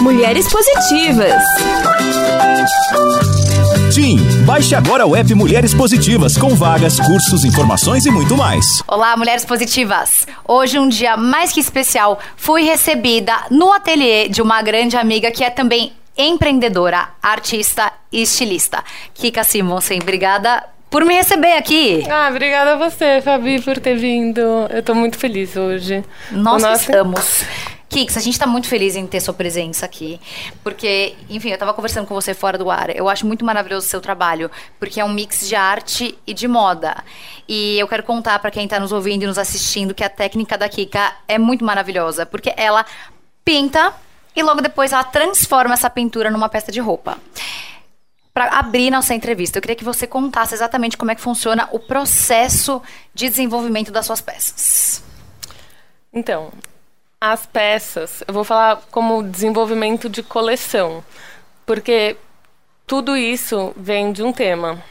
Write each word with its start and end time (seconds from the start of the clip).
Mulheres 0.00 0.46
Positivas. 0.48 1.42
Tim, 3.92 4.18
baixe 4.44 4.76
agora 4.76 5.04
o 5.04 5.16
app 5.16 5.34
Mulheres 5.34 5.74
Positivas 5.74 6.36
com 6.36 6.54
vagas, 6.54 7.00
cursos, 7.00 7.44
informações 7.44 8.06
e 8.06 8.10
muito 8.12 8.36
mais. 8.36 8.64
Olá, 8.86 9.16
mulheres 9.16 9.44
positivas! 9.44 10.28
Hoje 10.46 10.78
um 10.78 10.88
dia 10.88 11.16
mais 11.16 11.50
que 11.50 11.58
especial. 11.58 12.20
Fui 12.36 12.62
recebida 12.62 13.34
no 13.50 13.72
ateliê 13.72 14.28
de 14.28 14.40
uma 14.40 14.62
grande 14.62 14.96
amiga 14.96 15.32
que 15.32 15.42
é 15.42 15.50
também 15.50 15.92
empreendedora, 16.16 17.08
artista 17.20 17.92
e 18.12 18.22
estilista. 18.22 18.84
Kika 19.12 19.42
Simonsen, 19.42 19.98
obrigada 20.00 20.75
por 20.90 21.04
me 21.04 21.14
receber 21.14 21.52
aqui. 21.52 22.04
Ah, 22.10 22.28
obrigada 22.30 22.72
a 22.72 22.76
você, 22.76 23.20
Fabi, 23.20 23.60
por 23.60 23.78
ter 23.78 23.96
vindo. 23.96 24.40
Eu 24.70 24.82
tô 24.82 24.94
muito 24.94 25.18
feliz 25.18 25.56
hoje. 25.56 26.04
Nós 26.30 26.62
Nossa... 26.62 26.82
estamos. 26.82 27.44
Kix, 27.88 28.16
a 28.16 28.20
gente 28.20 28.38
tá 28.38 28.46
muito 28.46 28.66
feliz 28.66 28.96
em 28.96 29.06
ter 29.06 29.20
sua 29.20 29.32
presença 29.32 29.86
aqui. 29.86 30.20
Porque, 30.62 31.14
enfim, 31.30 31.50
eu 31.50 31.58
tava 31.58 31.72
conversando 31.72 32.06
com 32.06 32.14
você 32.14 32.34
fora 32.34 32.58
do 32.58 32.70
ar. 32.70 32.94
Eu 32.94 33.08
acho 33.08 33.26
muito 33.26 33.44
maravilhoso 33.44 33.86
o 33.86 33.88
seu 33.88 34.00
trabalho, 34.00 34.50
porque 34.78 35.00
é 35.00 35.04
um 35.04 35.08
mix 35.08 35.48
de 35.48 35.54
arte 35.54 36.18
e 36.26 36.34
de 36.34 36.48
moda. 36.48 36.96
E 37.48 37.78
eu 37.78 37.86
quero 37.86 38.02
contar 38.02 38.38
para 38.40 38.50
quem 38.50 38.66
tá 38.66 38.80
nos 38.80 38.92
ouvindo 38.92 39.22
e 39.22 39.26
nos 39.26 39.38
assistindo 39.38 39.94
que 39.94 40.02
a 40.02 40.08
técnica 40.08 40.58
da 40.58 40.68
Kika 40.68 41.12
é 41.28 41.38
muito 41.38 41.64
maravilhosa, 41.64 42.26
porque 42.26 42.52
ela 42.56 42.84
pinta 43.44 43.94
e 44.34 44.42
logo 44.42 44.60
depois 44.60 44.92
ela 44.92 45.04
transforma 45.04 45.74
essa 45.74 45.88
pintura 45.88 46.30
numa 46.30 46.48
peça 46.48 46.72
de 46.72 46.80
roupa. 46.80 47.16
Para 48.36 48.58
abrir 48.58 48.90
nossa 48.90 49.14
entrevista, 49.14 49.56
eu 49.56 49.62
queria 49.62 49.74
que 49.74 49.82
você 49.82 50.06
contasse 50.06 50.52
exatamente 50.52 50.98
como 50.98 51.10
é 51.10 51.14
que 51.14 51.22
funciona 51.22 51.70
o 51.72 51.78
processo 51.78 52.82
de 53.14 53.30
desenvolvimento 53.30 53.90
das 53.90 54.04
suas 54.04 54.20
peças. 54.20 55.02
Então, 56.12 56.52
as 57.18 57.46
peças, 57.46 58.22
eu 58.28 58.34
vou 58.34 58.44
falar 58.44 58.82
como 58.90 59.22
desenvolvimento 59.22 60.06
de 60.10 60.22
coleção, 60.22 61.02
porque 61.64 62.18
tudo 62.86 63.16
isso 63.16 63.72
vem 63.74 64.12
de 64.12 64.22
um 64.22 64.34
tema. 64.34 64.84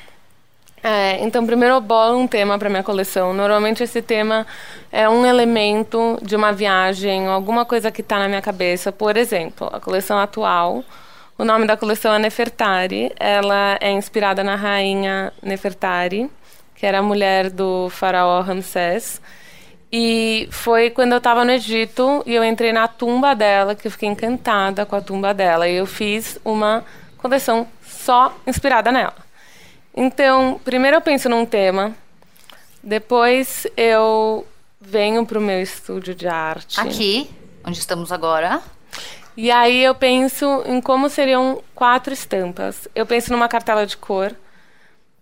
É, 0.82 1.24
então, 1.24 1.46
primeiro 1.46 1.76
eu 1.76 1.82
bolo 1.82 2.18
um 2.18 2.28
tema 2.28 2.58
para 2.58 2.68
minha 2.68 2.82
coleção. 2.82 3.32
Normalmente 3.32 3.84
esse 3.84 4.02
tema 4.02 4.48
é 4.92 5.08
um 5.08 5.24
elemento 5.24 6.18
de 6.20 6.36
uma 6.36 6.52
viagem, 6.52 7.28
alguma 7.28 7.64
coisa 7.64 7.92
que 7.92 8.02
está 8.02 8.18
na 8.18 8.28
minha 8.28 8.42
cabeça. 8.42 8.92
Por 8.92 9.16
exemplo, 9.16 9.70
a 9.72 9.80
coleção 9.80 10.18
atual, 10.18 10.84
o 11.38 11.44
nome 11.44 11.68
da 11.68 11.76
coleção 11.76 12.14
é 12.14 12.20
Nefertari. 12.20 13.12
Ela 13.20 13.78
é 13.82 13.92
inspirada 13.92 14.44
na 14.44 14.56
rainha 14.56 15.34
Nefertari, 15.42 16.30
que 16.76 16.86
era 16.86 17.00
a 17.00 17.04
mulher 17.04 17.50
do 17.50 17.90
faraó 17.90 18.42
Ramsés. 18.42 19.22
E 19.92 20.48
foi 20.52 20.90
quando 20.90 21.14
eu 21.14 21.20
estava 21.20 21.46
no 21.46 21.52
Egito 21.52 22.24
e 22.26 22.34
eu 22.34 22.44
entrei 22.44 22.74
na 22.74 22.88
tumba 22.88 23.34
dela, 23.34 23.76
que 23.76 23.88
eu 23.88 23.92
fiquei 23.92 24.10
encantada 24.10 24.86
com 24.86 24.96
a 24.96 25.02
tumba 25.02 25.34
dela. 25.34 25.68
E 25.68 25.76
eu 25.76 25.86
fiz 25.86 26.40
uma 26.44 26.84
coleção 27.18 27.68
só 27.82 28.36
inspirada 28.46 28.92
nela. 28.92 29.16
Então, 29.96 30.60
primeiro 30.64 30.98
eu 30.98 31.02
penso 31.02 31.30
num 31.30 31.46
tema, 31.46 31.94
depois 32.84 33.66
eu 33.78 34.46
venho 34.80 35.26
para 35.26 35.40
o 35.40 35.42
meu 35.42 35.62
estúdio 35.62 36.14
de 36.14 36.28
arte. 36.28 36.80
Aqui, 36.80 37.30
onde 37.64 37.80
estamos 37.80 38.12
agora. 38.12 38.62
E 39.38 39.52
aí 39.52 39.84
eu 39.84 39.94
penso 39.94 40.64
em 40.66 40.80
como 40.80 41.10
seriam 41.10 41.62
quatro 41.74 42.14
estampas. 42.14 42.88
Eu 42.96 43.06
penso 43.06 43.32
numa 43.32 43.50
cartela 43.50 43.86
de 43.86 43.98
cor, 43.98 44.34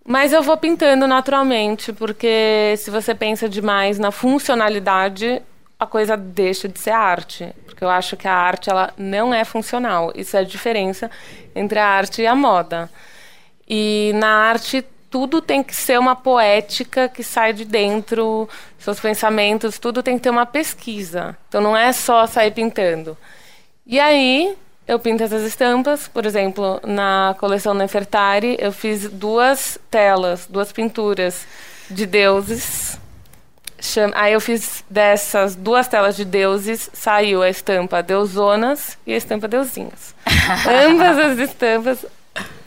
mas 0.06 0.32
eu 0.32 0.42
vou 0.42 0.56
pintando 0.56 1.06
naturalmente, 1.06 1.92
porque 1.92 2.74
se 2.78 2.90
você 2.90 3.14
pensa 3.14 3.48
demais 3.48 3.98
na 3.98 4.10
funcionalidade, 4.10 5.42
a 5.78 5.86
coisa 5.86 6.16
deixa 6.16 6.68
de 6.68 6.78
ser 6.78 6.90
arte. 6.90 7.52
Porque 7.64 7.82
eu 7.82 7.90
acho 7.90 8.16
que 8.16 8.28
a 8.28 8.34
arte 8.34 8.70
ela 8.70 8.92
não 8.96 9.34
é 9.34 9.44
funcional. 9.44 10.12
Isso 10.14 10.36
é 10.36 10.40
a 10.40 10.44
diferença 10.44 11.10
entre 11.54 11.78
a 11.78 11.86
arte 11.86 12.22
e 12.22 12.26
a 12.26 12.34
moda. 12.34 12.88
E 13.68 14.12
na 14.14 14.28
arte 14.28 14.84
tudo 15.10 15.40
tem 15.40 15.62
que 15.62 15.74
ser 15.74 15.98
uma 15.98 16.16
poética 16.16 17.08
que 17.08 17.22
sai 17.22 17.52
de 17.52 17.64
dentro, 17.64 18.48
seus 18.78 18.98
pensamentos, 18.98 19.78
tudo 19.78 20.02
tem 20.02 20.16
que 20.16 20.24
ter 20.24 20.30
uma 20.30 20.44
pesquisa. 20.44 21.36
Então 21.48 21.60
não 21.60 21.76
é 21.76 21.92
só 21.92 22.26
sair 22.26 22.50
pintando. 22.50 23.16
E 23.86 24.00
aí 24.00 24.56
eu 24.86 24.98
pinto 24.98 25.22
essas 25.22 25.42
estampas, 25.42 26.08
por 26.08 26.26
exemplo, 26.26 26.80
na 26.84 27.34
coleção 27.38 27.74
Nefertari, 27.74 28.56
eu 28.58 28.72
fiz 28.72 29.08
duas 29.10 29.78
telas, 29.90 30.46
duas 30.48 30.72
pinturas 30.72 31.46
de 31.90 32.06
deuses. 32.06 32.98
Aí 34.14 34.32
eu 34.32 34.40
fiz 34.40 34.82
dessas 34.88 35.54
duas 35.54 35.86
telas 35.86 36.16
de 36.16 36.24
deuses, 36.24 36.88
saiu 36.94 37.42
a 37.42 37.50
estampa 37.50 38.02
Deusonas 38.02 38.96
e 39.06 39.12
a 39.12 39.16
estampa 39.16 39.46
Deusinhas. 39.46 40.14
Ambas 40.86 41.18
as 41.18 41.38
estampas 41.38 42.06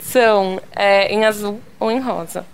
são 0.00 0.60
é, 0.74 1.12
em 1.12 1.24
azul 1.24 1.60
ou 1.80 1.90
em 1.90 1.98
rosa. 1.98 2.46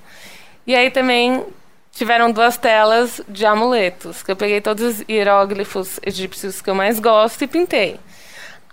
E 0.67 0.75
aí 0.75 0.91
também 0.91 1.45
tiveram 1.93 2.33
duas 2.33 2.57
telas 2.57 3.21
de 3.29 3.45
amuletos, 3.45 4.23
que 4.23 4.31
eu 4.31 4.37
peguei 4.37 4.61
todos 4.61 5.01
os 5.01 5.05
hieróglifos 5.09 6.01
egípcios 6.05 6.63
que 6.63 6.71
eu 6.71 6.75
mais 6.75 6.99
gosto 6.99 7.45
e 7.45 7.47
pintei. 7.47 8.01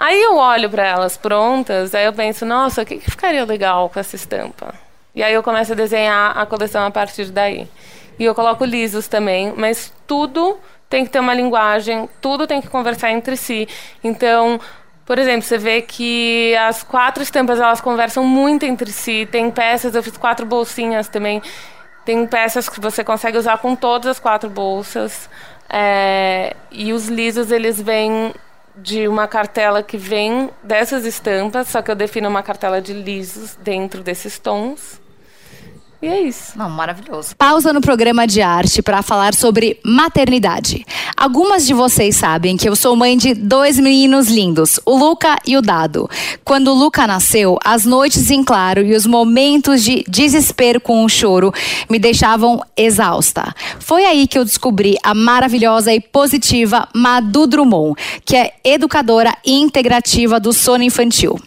Aí 0.02 0.20
eu 0.20 0.36
olho 0.36 0.68
para 0.68 0.84
elas 0.84 1.16
prontas, 1.16 1.94
aí 1.94 2.06
eu 2.06 2.12
penso, 2.12 2.44
nossa, 2.44 2.82
o 2.82 2.86
que, 2.88 2.98
que 2.98 3.12
ficaria 3.12 3.46
legal 3.46 3.88
com 3.88 4.00
essa 4.00 4.16
estampa? 4.16 4.74
E 5.14 5.22
aí 5.22 5.32
eu 5.32 5.44
começo 5.44 5.74
a 5.74 5.76
desenhar 5.76 6.36
a 6.36 6.44
coleção 6.44 6.84
a 6.84 6.90
partir 6.90 7.26
daí. 7.26 7.68
E 8.18 8.26
eu 8.26 8.34
coloco 8.34 8.66
lisos 8.66 9.08
também, 9.08 9.54
mas 9.56 9.94
tudo 10.08 10.58
tem 10.90 11.06
que 11.06 11.12
ter 11.12 11.20
uma 11.20 11.36
linguagem, 11.36 12.10
tudo 12.20 12.48
tem 12.48 12.60
que 12.60 12.68
conversar 12.68 13.12
entre 13.12 13.38
si. 13.38 13.70
Então, 14.04 14.60
por 15.06 15.20
exemplo, 15.20 15.44
você 15.44 15.60
vê 15.60 15.84
que 15.84 16.56
as 16.56 16.82
quatro 16.82 17.22
estampas 17.22 17.60
elas 17.60 17.80
conversam 17.80 18.24
muito 18.24 18.66
entre 18.66 18.92
si. 18.92 19.28
Tem 19.32 19.52
peças, 19.52 19.94
eu 19.94 20.02
fiz 20.02 20.18
quatro 20.18 20.48
bolsinhas 20.48 21.10
também. 21.10 21.44
Tem 22.04 22.26
peças 22.26 22.68
que 22.68 22.82
você 22.82 23.04
consegue 23.04 23.38
usar 23.38 23.60
com 23.60 23.76
todas 23.76 24.10
as 24.10 24.20
quatro 24.20 24.50
bolsas. 24.50 25.30
É, 25.70 26.56
e 26.72 26.92
os 26.92 27.08
lisos 27.08 27.52
eles 27.52 27.80
vêm 27.80 28.34
de 28.76 29.08
uma 29.08 29.28
cartela 29.28 29.84
que 29.84 29.98
vem 29.98 30.50
dessas 30.64 31.06
estampas, 31.06 31.68
só 31.68 31.82
que 31.82 31.92
eu 31.92 31.96
defino 31.96 32.30
uma 32.30 32.44
cartela 32.44 32.82
de 32.82 32.94
lisos 32.94 33.56
dentro 33.56 34.04
desses 34.04 34.40
tons. 34.40 35.01
E 36.02 36.08
é 36.08 36.22
isso. 36.22 36.58
Não, 36.58 36.68
maravilhoso. 36.68 37.36
Pausa 37.36 37.72
no 37.72 37.80
programa 37.80 38.26
de 38.26 38.42
arte 38.42 38.82
para 38.82 39.04
falar 39.04 39.36
sobre 39.36 39.80
maternidade. 39.86 40.84
Algumas 41.16 41.68
de 41.68 41.76
vocês 41.76 42.16
sabem 42.16 42.58
que 42.58 42.68
eu 42.68 42.76
sou 42.76 42.96
mãe 42.96 43.16
de 43.16 43.36
dois 43.36 43.80
meninos 43.80 44.28
lindos, 44.28 44.80
o 44.84 44.98
Luca 44.98 45.38
e 45.46 45.56
o 45.56 45.62
Dado. 45.62 46.10
Quando 46.44 46.72
o 46.72 46.74
Luca 46.74 47.06
nasceu, 47.06 47.60
as 47.64 47.86
noites 47.86 48.32
em 48.32 48.44
claro 48.44 48.84
e 48.84 48.96
os 48.96 49.06
momentos 49.06 49.84
de 49.84 50.04
desespero 50.08 50.82
com 50.82 51.06
o 51.06 51.10
choro 51.10 51.54
me 51.88 52.00
deixavam 52.00 52.60
exausta. 52.76 53.54
Foi 53.80 54.04
aí 54.04 54.28
que 54.28 54.40
eu 54.40 54.44
descobri 54.44 54.98
a 55.04 55.14
maravilhosa 55.14 55.94
e 55.94 56.00
positiva 56.00 56.90
Madu 56.96 57.46
Drummond, 57.46 57.96
que 58.26 58.36
é 58.36 58.54
educadora 58.64 59.38
integrativa 59.46 60.40
do 60.40 60.52
sono 60.52 60.84
infantil. 60.84 61.40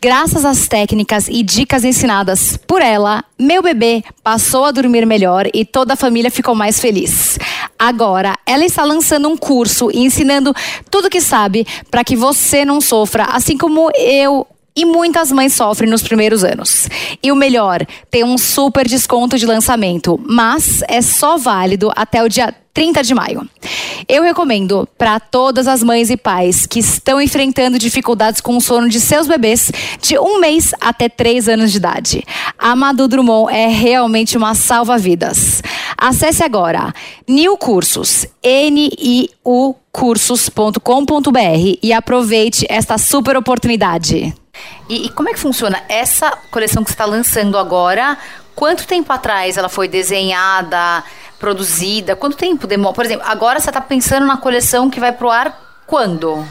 Graças 0.00 0.44
às 0.44 0.68
técnicas 0.68 1.26
e 1.26 1.42
dicas 1.42 1.84
ensinadas 1.84 2.56
por 2.56 2.80
ela, 2.80 3.24
meu 3.36 3.60
bebê 3.60 4.04
passou 4.22 4.64
a 4.64 4.70
dormir 4.70 5.04
melhor 5.04 5.48
e 5.52 5.64
toda 5.64 5.94
a 5.94 5.96
família 5.96 6.30
ficou 6.30 6.54
mais 6.54 6.78
feliz. 6.78 7.36
Agora, 7.76 8.36
ela 8.46 8.64
está 8.64 8.84
lançando 8.84 9.28
um 9.28 9.36
curso 9.36 9.90
e 9.90 9.98
ensinando 9.98 10.54
tudo 10.88 11.10
que 11.10 11.20
sabe 11.20 11.66
para 11.90 12.04
que 12.04 12.14
você 12.14 12.64
não 12.64 12.80
sofra, 12.80 13.24
assim 13.24 13.58
como 13.58 13.90
eu 13.98 14.46
e 14.78 14.84
muitas 14.84 15.32
mães 15.32 15.54
sofrem 15.54 15.90
nos 15.90 16.04
primeiros 16.04 16.44
anos. 16.44 16.88
E 17.20 17.32
o 17.32 17.34
melhor, 17.34 17.84
tem 18.08 18.22
um 18.22 18.38
super 18.38 18.86
desconto 18.86 19.36
de 19.36 19.44
lançamento, 19.44 20.20
mas 20.24 20.84
é 20.86 21.02
só 21.02 21.36
válido 21.36 21.90
até 21.96 22.22
o 22.22 22.28
dia 22.28 22.54
30 22.72 23.02
de 23.02 23.12
maio. 23.12 23.48
Eu 24.08 24.22
recomendo 24.22 24.88
para 24.96 25.18
todas 25.18 25.66
as 25.66 25.82
mães 25.82 26.10
e 26.10 26.16
pais 26.16 26.64
que 26.64 26.78
estão 26.78 27.20
enfrentando 27.20 27.76
dificuldades 27.76 28.40
com 28.40 28.56
o 28.56 28.60
sono 28.60 28.88
de 28.88 29.00
seus 29.00 29.26
bebês 29.26 29.72
de 30.00 30.16
um 30.16 30.38
mês 30.38 30.72
até 30.80 31.08
três 31.08 31.48
anos 31.48 31.72
de 31.72 31.78
idade. 31.78 32.22
A 32.56 32.76
Madu 32.76 33.08
Drummond 33.08 33.52
é 33.52 33.66
realmente 33.66 34.36
uma 34.36 34.54
salva-vidas. 34.54 35.60
Acesse 35.96 36.44
agora 36.44 36.94
New 37.26 37.56
Cursos, 37.56 38.26
N-I-U 38.44 39.74
cursos.com.br 39.90 41.78
e 41.82 41.92
aproveite 41.92 42.64
esta 42.68 42.96
super 42.96 43.36
oportunidade. 43.36 44.32
E, 44.88 45.06
e, 45.06 45.08
como 45.10 45.28
é 45.28 45.32
que 45.32 45.38
funciona? 45.38 45.82
Essa 45.88 46.30
coleção 46.50 46.82
que 46.82 46.90
você 46.90 46.94
está 46.94 47.04
lançando 47.04 47.58
agora, 47.58 48.16
quanto 48.54 48.86
tempo 48.86 49.12
atrás 49.12 49.56
ela 49.56 49.68
foi 49.68 49.88
desenhada, 49.88 51.02
produzida? 51.38 52.16
Quanto 52.16 52.36
tempo 52.36 52.66
demora? 52.66 52.94
Por 52.94 53.04
exemplo, 53.04 53.26
agora 53.26 53.60
você 53.60 53.70
está 53.70 53.80
pensando 53.80 54.26
na 54.26 54.36
coleção 54.36 54.90
que 54.90 55.00
vai 55.00 55.12
pro 55.12 55.30
ar 55.30 55.82
quando? 55.86 56.44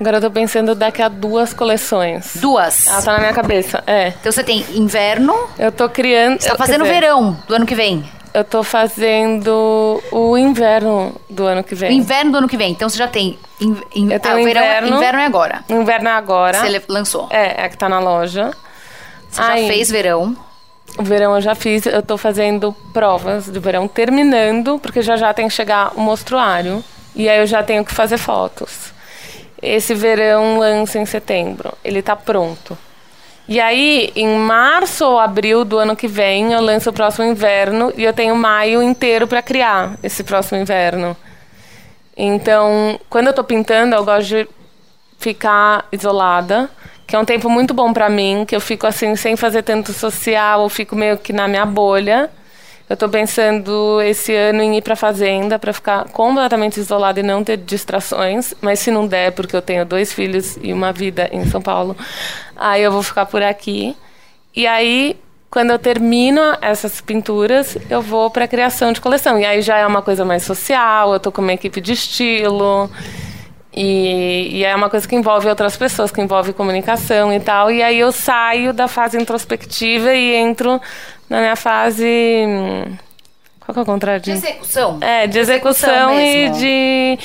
Agora 0.00 0.16
eu 0.16 0.20
tô 0.22 0.30
pensando 0.30 0.74
daqui 0.74 1.02
a 1.02 1.08
duas 1.08 1.52
coleções. 1.52 2.36
Duas? 2.36 2.86
Ela 2.86 3.02
tá 3.02 3.12
na 3.12 3.18
minha 3.18 3.34
cabeça, 3.34 3.84
é. 3.86 4.08
Então 4.08 4.32
você 4.32 4.42
tem 4.42 4.64
inverno. 4.70 5.34
Eu 5.58 5.70
tô 5.70 5.90
criando. 5.90 6.40
Você 6.40 6.48
tá 6.48 6.56
fazendo 6.56 6.84
dizer, 6.84 6.94
verão 6.94 7.36
do 7.46 7.54
ano 7.54 7.66
que 7.66 7.74
vem. 7.74 8.08
Eu 8.32 8.44
tô 8.44 8.62
fazendo 8.62 10.00
o 10.12 10.38
inverno 10.38 11.14
do 11.28 11.46
ano 11.46 11.64
que 11.64 11.74
O 11.74 11.76
vem. 11.76 11.96
inverno 11.96 12.30
do 12.32 12.38
ano 12.38 12.48
que 12.48 12.56
vem. 12.56 12.70
Então 12.70 12.88
você 12.88 12.96
já 12.96 13.08
tem. 13.08 13.38
In, 13.60 13.76
in, 13.94 14.12
Eu 14.12 14.20
tenho 14.20 14.36
ah, 14.36 14.40
o 14.40 14.44
verão, 14.44 14.62
inverno. 14.62 14.96
inverno 14.96 15.18
é 15.20 15.26
agora. 15.26 15.64
O 15.68 15.74
inverno 15.74 16.08
é 16.08 16.12
agora. 16.12 16.58
Você 16.60 16.82
lançou. 16.88 17.26
É, 17.30 17.64
é 17.64 17.68
que 17.68 17.76
tá 17.76 17.88
na 17.88 17.98
loja. 17.98 18.52
Você 19.28 19.42
já 19.42 19.48
Aí, 19.52 19.66
fez 19.68 19.90
verão. 19.90 20.36
O 20.98 21.02
verão 21.02 21.34
eu 21.34 21.40
já 21.40 21.54
fiz, 21.54 21.86
eu 21.86 22.02
tô 22.02 22.16
fazendo 22.16 22.72
provas 22.92 23.48
do 23.48 23.60
verão 23.60 23.86
terminando, 23.86 24.78
porque 24.78 25.02
já 25.02 25.16
já 25.16 25.32
tem 25.32 25.46
que 25.48 25.54
chegar 25.54 25.92
o 25.96 26.00
mostruário. 26.00 26.84
E 27.14 27.28
aí 27.28 27.38
eu 27.38 27.46
já 27.46 27.62
tenho 27.62 27.84
que 27.84 27.92
fazer 27.92 28.18
fotos. 28.18 28.92
Esse 29.60 29.94
verão 29.94 30.58
lança 30.58 30.98
em 30.98 31.06
setembro. 31.06 31.72
Ele 31.84 32.00
tá 32.00 32.16
pronto. 32.16 32.76
E 33.50 33.58
aí, 33.58 34.12
em 34.14 34.38
março 34.38 35.04
ou 35.04 35.18
abril 35.18 35.64
do 35.64 35.76
ano 35.76 35.96
que 35.96 36.06
vem, 36.06 36.52
eu 36.52 36.60
lanço 36.60 36.88
o 36.88 36.92
próximo 36.92 37.24
inverno 37.24 37.92
e 37.96 38.04
eu 38.04 38.12
tenho 38.12 38.36
maio 38.36 38.80
inteiro 38.80 39.26
para 39.26 39.42
criar 39.42 39.98
esse 40.04 40.22
próximo 40.22 40.60
inverno. 40.60 41.16
Então, 42.16 42.96
quando 43.10 43.26
eu 43.26 43.32
tô 43.32 43.42
pintando, 43.42 43.96
eu 43.96 44.04
gosto 44.04 44.28
de 44.28 44.48
ficar 45.18 45.84
isolada, 45.90 46.70
que 47.08 47.16
é 47.16 47.18
um 47.18 47.24
tempo 47.24 47.50
muito 47.50 47.74
bom 47.74 47.92
pra 47.92 48.08
mim, 48.08 48.44
que 48.46 48.54
eu 48.54 48.60
fico 48.60 48.86
assim 48.86 49.16
sem 49.16 49.34
fazer 49.34 49.64
tanto 49.64 49.92
social, 49.92 50.62
eu 50.62 50.68
fico 50.68 50.94
meio 50.94 51.18
que 51.18 51.32
na 51.32 51.48
minha 51.48 51.66
bolha. 51.66 52.30
Eu 52.90 52.96
tô 52.96 53.08
pensando 53.08 54.02
esse 54.02 54.34
ano 54.34 54.60
em 54.60 54.76
ir 54.76 54.82
pra 54.82 54.96
fazenda 54.96 55.60
pra 55.60 55.72
ficar 55.72 56.08
completamente 56.08 56.80
isolada 56.80 57.20
e 57.20 57.22
não 57.22 57.44
ter 57.44 57.56
distrações, 57.56 58.52
mas 58.60 58.80
se 58.80 58.90
não 58.90 59.06
der, 59.06 59.30
porque 59.30 59.54
eu 59.54 59.62
tenho 59.62 59.86
dois 59.86 60.12
filhos 60.12 60.58
e 60.60 60.72
uma 60.72 60.92
vida 60.92 61.28
em 61.30 61.48
São 61.48 61.62
Paulo, 61.62 61.96
aí 62.56 62.82
eu 62.82 62.90
vou 62.90 63.04
ficar 63.04 63.26
por 63.26 63.44
aqui. 63.44 63.96
E 64.56 64.66
aí, 64.66 65.16
quando 65.48 65.70
eu 65.70 65.78
termino 65.78 66.40
essas 66.60 67.00
pinturas, 67.00 67.78
eu 67.88 68.02
vou 68.02 68.28
para 68.28 68.48
criação 68.48 68.92
de 68.92 69.00
coleção. 69.00 69.38
E 69.38 69.46
aí 69.46 69.62
já 69.62 69.78
é 69.78 69.86
uma 69.86 70.02
coisa 70.02 70.24
mais 70.24 70.42
social, 70.42 71.12
eu 71.12 71.20
tô 71.20 71.30
com 71.30 71.42
uma 71.42 71.52
equipe 71.52 71.80
de 71.80 71.92
estilo. 71.92 72.90
E, 73.72 74.48
e 74.58 74.64
é 74.64 74.74
uma 74.74 74.90
coisa 74.90 75.06
que 75.06 75.14
envolve 75.14 75.48
outras 75.48 75.76
pessoas, 75.76 76.10
que 76.10 76.20
envolve 76.20 76.52
comunicação 76.52 77.32
e 77.32 77.38
tal. 77.38 77.70
E 77.70 77.82
aí 77.82 77.98
eu 78.00 78.10
saio 78.10 78.72
da 78.72 78.88
fase 78.88 79.16
introspectiva 79.16 80.12
e 80.12 80.34
entro 80.34 80.80
na 81.28 81.38
minha 81.40 81.56
fase. 81.56 82.04
hum, 82.46 82.96
Qual 83.60 83.72
que 83.72 83.78
é 83.78 83.82
o 83.82 83.86
contrário 83.86 84.20
De 84.20 84.32
execução. 84.32 84.98
É, 85.00 85.26
de 85.26 85.38
execução 85.38 86.12
e 86.14 86.48
mesmo. 86.48 86.56
de. 86.58 87.18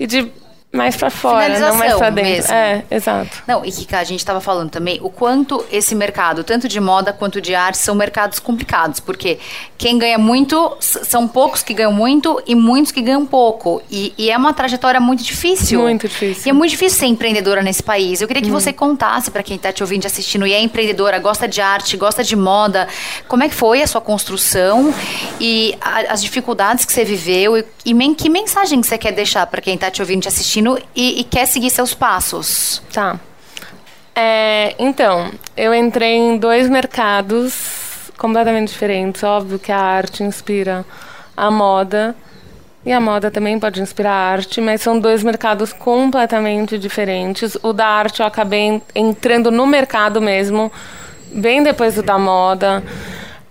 E 0.00 0.06
de 0.06 0.32
mais 0.70 0.96
pra 0.96 1.08
fora, 1.08 1.58
não 1.58 1.74
mais 1.76 1.94
pra 1.96 2.10
dentro. 2.10 2.30
mesmo. 2.30 2.52
É, 2.52 2.84
exato. 2.90 3.42
Não, 3.46 3.64
e 3.64 3.72
Kika, 3.72 3.98
a 3.98 4.04
gente 4.04 4.18
estava 4.20 4.40
falando 4.40 4.68
também 4.70 4.98
o 5.02 5.08
quanto 5.08 5.64
esse 5.72 5.94
mercado, 5.94 6.44
tanto 6.44 6.68
de 6.68 6.78
moda 6.78 7.10
quanto 7.12 7.40
de 7.40 7.54
arte, 7.54 7.78
são 7.78 7.94
mercados 7.94 8.38
complicados, 8.38 9.00
porque 9.00 9.38
quem 9.78 9.98
ganha 9.98 10.18
muito 10.18 10.76
são 10.80 11.26
poucos 11.26 11.62
que 11.62 11.72
ganham 11.72 11.92
muito 11.92 12.40
e 12.46 12.54
muitos 12.54 12.92
que 12.92 13.00
ganham 13.00 13.24
pouco. 13.24 13.80
E, 13.90 14.12
e 14.18 14.30
é 14.30 14.36
uma 14.36 14.52
trajetória 14.52 15.00
muito 15.00 15.22
difícil. 15.22 15.80
Muito 15.80 16.06
difícil. 16.06 16.42
E 16.46 16.50
é 16.50 16.52
muito 16.52 16.70
difícil 16.72 16.98
ser 16.98 17.06
empreendedora 17.06 17.62
nesse 17.62 17.82
país. 17.82 18.20
Eu 18.20 18.28
queria 18.28 18.42
que 18.42 18.50
você 18.50 18.70
contasse 18.72 19.30
para 19.30 19.42
quem 19.42 19.56
está 19.56 19.72
te 19.72 19.82
ouvindo, 19.82 20.04
e 20.04 20.06
assistindo 20.06 20.46
e 20.46 20.52
é 20.52 20.60
empreendedora, 20.60 21.18
gosta 21.18 21.48
de 21.48 21.60
arte, 21.62 21.96
gosta 21.96 22.22
de 22.22 22.36
moda, 22.36 22.86
como 23.26 23.42
é 23.42 23.48
que 23.48 23.54
foi 23.54 23.80
a 23.82 23.86
sua 23.86 24.00
construção 24.02 24.92
e 25.40 25.74
a- 25.80 26.12
as 26.12 26.22
dificuldades 26.22 26.84
que 26.84 26.92
você 26.92 27.04
viveu 27.04 27.56
e, 27.56 27.64
e 27.86 27.94
men- 27.94 28.14
que 28.14 28.28
mensagem 28.28 28.80
que 28.80 28.86
você 28.86 28.98
quer 28.98 29.12
deixar 29.12 29.46
para 29.46 29.60
quem 29.62 29.74
está 29.74 29.90
te 29.90 30.02
ouvindo, 30.02 30.22
te 30.22 30.28
assistindo 30.28 30.57
e, 30.94 31.20
e 31.20 31.24
quer 31.24 31.46
seguir 31.46 31.70
seus 31.70 31.94
passos. 31.94 32.82
Tá. 32.92 33.18
É, 34.14 34.74
então, 34.78 35.30
eu 35.56 35.74
entrei 35.74 36.16
em 36.16 36.36
dois 36.38 36.68
mercados 36.68 38.10
completamente 38.18 38.68
diferentes. 38.72 39.22
Óbvio 39.22 39.58
que 39.58 39.70
a 39.70 39.78
arte 39.78 40.22
inspira 40.22 40.84
a 41.36 41.50
moda. 41.50 42.16
E 42.86 42.92
a 42.92 43.00
moda 43.00 43.30
também 43.30 43.58
pode 43.58 43.82
inspirar 43.82 44.12
a 44.12 44.30
arte, 44.32 44.60
mas 44.60 44.80
são 44.80 44.98
dois 44.98 45.22
mercados 45.22 45.72
completamente 45.72 46.78
diferentes. 46.78 47.56
O 47.62 47.72
da 47.72 47.86
arte 47.86 48.20
eu 48.20 48.26
acabei 48.26 48.60
en- 48.60 48.82
entrando 48.94 49.50
no 49.50 49.66
mercado 49.66 50.20
mesmo, 50.22 50.72
bem 51.30 51.62
depois 51.62 51.96
do 51.96 52.02
da 52.02 52.18
moda. 52.18 52.82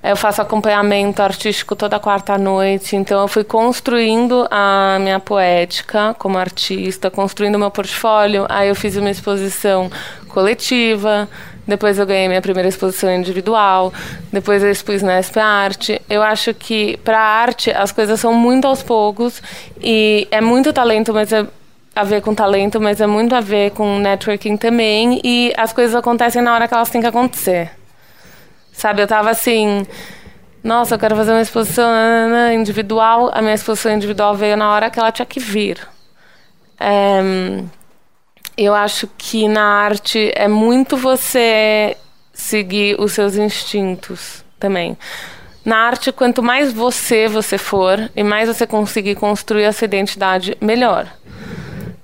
Eu 0.04 0.16
faço 0.16 0.42
acompanhamento 0.42 1.22
artístico 1.22 1.76
toda 1.76 2.00
quarta 2.00 2.38
noite, 2.38 2.96
então 2.96 3.22
eu 3.22 3.28
fui 3.28 3.44
construindo 3.44 4.48
a 4.50 4.98
minha 5.02 5.20
poética 5.20 6.16
como 6.20 6.38
artista, 6.38 7.10
construindo 7.10 7.58
meu 7.58 7.72
portfólio. 7.72 8.46
Aí 8.48 8.70
eu 8.70 8.76
fiz 8.76 8.96
uma 8.96 9.10
exposição 9.10 9.90
coletiva, 10.30 11.28
depois 11.68 11.98
eu 11.98 12.06
ganhei 12.06 12.28
minha 12.28 12.42
primeira 12.42 12.70
exposição 12.70 13.14
individual, 13.14 13.92
depois 14.32 14.64
eu 14.64 14.72
expus 14.72 15.02
na 15.02 15.20
SP 15.20 15.40
Arte. 15.42 16.02
Eu 16.08 16.22
acho 16.22 16.54
que 16.54 16.96
para 16.98 17.20
arte 17.20 17.72
as 17.72 17.92
coisas 17.92 18.20
são 18.20 18.32
muito 18.34 18.66
aos 18.66 18.84
poucos 18.84 19.42
e 19.82 20.28
é 20.32 20.40
muito 20.40 20.72
talento, 20.72 21.14
mas 21.14 21.34
é 21.34 21.46
a 21.96 22.04
ver 22.04 22.22
com 22.22 22.36
talento, 22.36 22.80
mas 22.80 23.02
é 23.02 23.08
muito 23.08 23.34
a 23.34 23.42
ver 23.42 23.72
com 23.72 23.98
networking 23.98 24.56
também 24.56 25.20
e 25.24 25.52
as 25.58 25.74
coisas 25.74 25.96
acontecem 25.96 26.42
na 26.42 26.54
hora 26.54 26.68
que 26.68 26.74
elas 26.74 26.90
têm 26.90 27.02
que 27.02 27.08
acontecer. 27.08 27.77
Sabe, 28.78 29.02
eu 29.02 29.08
tava 29.08 29.32
assim, 29.32 29.88
nossa, 30.64 30.94
eu 30.94 31.00
quero 31.00 31.16
fazer 31.16 31.32
uma 31.32 31.42
exposição 31.42 31.92
individual. 32.54 33.32
A 33.34 33.42
minha 33.42 33.56
exposição 33.56 33.92
individual 33.92 34.36
veio 34.36 34.56
na 34.56 34.72
hora 34.72 34.92
que 34.92 35.00
ela 35.00 35.12
tinha 35.12 35.26
que 35.26 35.40
vir. 35.40 35.80
É, 36.80 37.20
eu 38.56 38.76
acho 38.76 39.10
que 39.18 39.48
na 39.48 39.64
arte 39.64 40.32
é 40.36 40.48
muito 40.48 40.96
você 40.96 41.98
seguir 42.32 43.02
os 43.02 43.14
seus 43.14 43.36
instintos 43.36 44.46
também. 44.60 44.96
Na 45.66 45.78
arte, 45.80 46.12
quanto 46.12 46.44
mais 46.44 46.72
você 46.72 47.28
você 47.28 47.58
for 47.58 48.12
e 48.16 48.24
mais 48.24 48.48
você 48.48 48.68
conseguir 48.68 49.16
construir 49.16 49.64
essa 49.64 49.86
identidade, 49.86 50.56
melhor. 50.62 51.08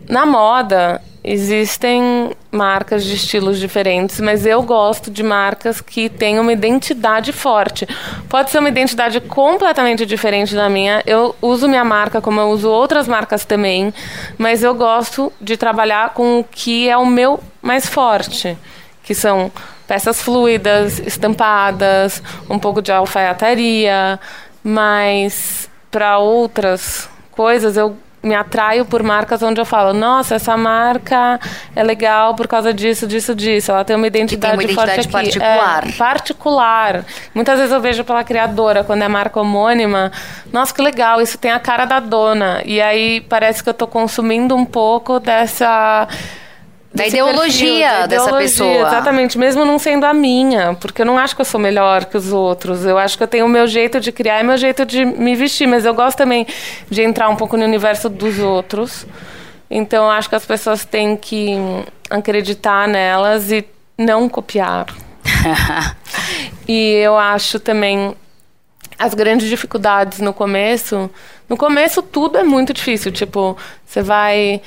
Na 0.10 0.26
moda, 0.26 1.00
existem 1.24 2.32
marcas 2.52 3.06
de 3.06 3.16
estilos 3.16 3.58
diferentes, 3.58 4.20
mas 4.20 4.46
eu 4.46 4.62
gosto 4.62 5.10
de 5.10 5.24
marcas 5.24 5.80
que 5.80 6.10
têm 6.10 6.38
uma 6.38 6.52
identidade 6.52 7.32
forte. 7.32 7.88
Pode 8.28 8.52
ser 8.52 8.60
uma 8.60 8.68
identidade 8.68 9.22
completamente 9.22 10.06
diferente 10.06 10.54
da 10.54 10.68
minha. 10.68 11.02
Eu 11.06 11.34
uso 11.42 11.68
minha 11.68 11.86
marca 11.86 12.20
como 12.20 12.42
eu 12.42 12.50
uso 12.50 12.70
outras 12.70 13.08
marcas 13.08 13.46
também, 13.46 13.94
mas 14.38 14.64
eu 14.64 14.76
gosto 14.76 15.32
de 15.40 15.56
trabalhar 15.56 16.10
com 16.10 16.42
o 16.42 16.44
que 16.44 16.90
é 16.90 16.98
o 16.98 17.06
meu 17.06 17.40
mais 17.62 17.88
forte, 17.88 18.58
que 19.04 19.16
são 19.16 19.50
peças 19.88 20.22
fluidas, 20.22 21.00
estampadas, 21.00 22.22
um 22.50 22.60
pouco 22.60 22.82
de 22.82 22.92
alfaiataria, 22.92 24.20
mas 24.64 25.70
para 25.90 26.18
outras 26.18 27.10
coisas 27.32 27.78
eu 27.78 27.96
me 28.24 28.34
atraio 28.34 28.86
por 28.86 29.04
marcas 29.04 29.44
onde 29.44 29.60
eu 29.60 29.66
falo, 29.66 29.94
nossa, 29.94 30.36
essa 30.36 30.56
marca 30.56 31.40
é 31.76 31.84
legal 31.84 32.34
por 32.36 32.48
causa 32.48 32.74
disso, 32.74 33.06
disso, 33.06 33.36
disso. 33.36 33.72
Ela 33.72 33.84
tem 33.84 33.96
uma 33.96 34.08
identidade, 34.08 34.54
uma 34.56 34.64
identidade 34.64 34.88
forte 34.88 35.00
aqui. 35.02 35.12
particular. 35.12 35.88
É, 35.88 35.92
particular. 35.92 37.06
Muitas 37.36 37.58
vezes 37.60 37.74
eu 37.74 37.82
vejo 37.82 38.04
pela 38.06 38.24
criadora, 38.24 38.84
quando 38.84 39.02
é 39.02 39.08
marca 39.10 39.42
homônima, 39.42 40.12
nossa, 40.52 40.74
que 40.74 40.82
legal, 40.82 41.22
isso 41.22 41.38
tem 41.38 41.52
a 41.52 41.60
cara 41.60 41.84
da 41.84 42.00
dona. 42.00 42.62
E 42.64 42.82
aí 42.82 43.20
parece 43.22 43.62
que 43.62 43.70
eu 43.70 43.74
tô 43.74 43.86
consumindo 43.86 44.56
um 44.56 44.66
pouco 44.66 45.20
dessa 45.20 46.08
Da 46.94 47.08
ideologia 47.08 47.68
perfil, 47.68 48.00
da 48.02 48.08
dessa 48.08 48.24
ideologia, 48.26 48.40
pessoa. 48.40 48.88
Exatamente, 48.88 49.38
mesmo 49.38 49.66
não 49.66 49.80
sendo 49.80 50.06
a 50.06 50.14
minha, 50.14 50.76
porque 50.80 51.02
eu 51.02 51.06
não 51.06 51.18
acho 51.18 51.36
que 51.36 51.42
eu 51.42 51.46
sou 51.46 51.60
melhor 51.60 52.06
que 52.06 52.16
os 52.16 52.32
outros. 52.32 52.86
Eu 52.86 52.98
acho 52.98 53.18
que 53.18 53.24
eu 53.24 53.28
tenho 53.28 53.46
o 53.46 53.50
meu 53.50 53.66
jeito 53.66 54.00
de 54.00 54.12
criar 54.12 54.42
e 54.42 54.44
meu 54.44 54.58
jeito 54.58 54.86
de 54.86 55.04
me 55.04 55.36
vestir, 55.36 55.68
mas 55.68 55.86
eu 55.86 55.94
gosto 55.94 56.18
também 56.18 56.46
de 56.90 57.02
entrar 57.02 57.30
um 57.30 57.36
pouco 57.36 57.58
no 57.58 57.66
universo 57.66 58.10
dos 58.10 58.38
outros. 58.38 59.08
Então 59.72 60.06
eu 60.06 60.12
acho 60.12 60.30
que 60.30 60.36
as 60.36 60.46
pessoas 60.46 60.86
têm 60.86 61.18
que 61.18 61.56
acreditar 62.12 62.88
nelas 62.88 63.52
e 63.52 63.66
não 63.98 64.30
copiar. 64.30 64.86
E 66.68 66.94
eu 66.94 67.18
acho 67.18 67.60
também 67.60 68.16
as 68.98 69.14
grandes 69.14 69.50
dificuldades 69.50 70.20
no 70.20 70.34
começo. 70.34 71.10
No 71.50 71.58
começo 71.58 72.02
tudo 72.02 72.38
é 72.38 72.44
muito 72.44 72.74
difícil. 72.74 73.12
Tipo, 73.12 73.58
você 73.86 74.02
vai 74.02 74.62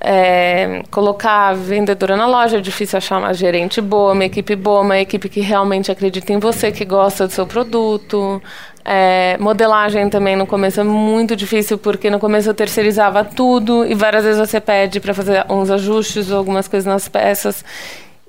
é, 0.00 0.82
colocar 0.90 1.48
a 1.48 1.52
vendedora 1.54 2.16
na 2.16 2.26
loja, 2.26 2.58
é 2.58 2.60
difícil 2.60 2.96
achar 2.96 3.18
uma 3.18 3.34
gerente 3.34 3.80
boa, 3.80 4.12
uma 4.12 4.24
equipe 4.24 4.54
boa, 4.54 4.80
uma 4.80 4.98
equipe 4.98 5.28
que 5.28 5.40
realmente 5.40 5.90
acredita 5.90 6.32
em 6.32 6.38
você, 6.38 6.70
que 6.70 6.84
gosta 6.84 7.26
do 7.26 7.32
seu 7.32 7.46
produto. 7.46 8.40
É, 8.84 9.36
modelagem 9.38 10.08
também 10.08 10.36
no 10.36 10.46
começo 10.46 10.80
é 10.80 10.84
muito 10.84 11.34
difícil, 11.36 11.76
porque 11.76 12.08
no 12.08 12.18
começo 12.18 12.48
eu 12.48 12.54
terceirizava 12.54 13.24
tudo 13.24 13.84
e 13.84 13.94
várias 13.94 14.24
vezes 14.24 14.38
você 14.38 14.60
pede 14.60 15.00
para 15.00 15.12
fazer 15.12 15.44
uns 15.50 15.70
ajustes 15.70 16.30
ou 16.30 16.38
algumas 16.38 16.68
coisas 16.68 16.86
nas 16.86 17.08
peças 17.08 17.64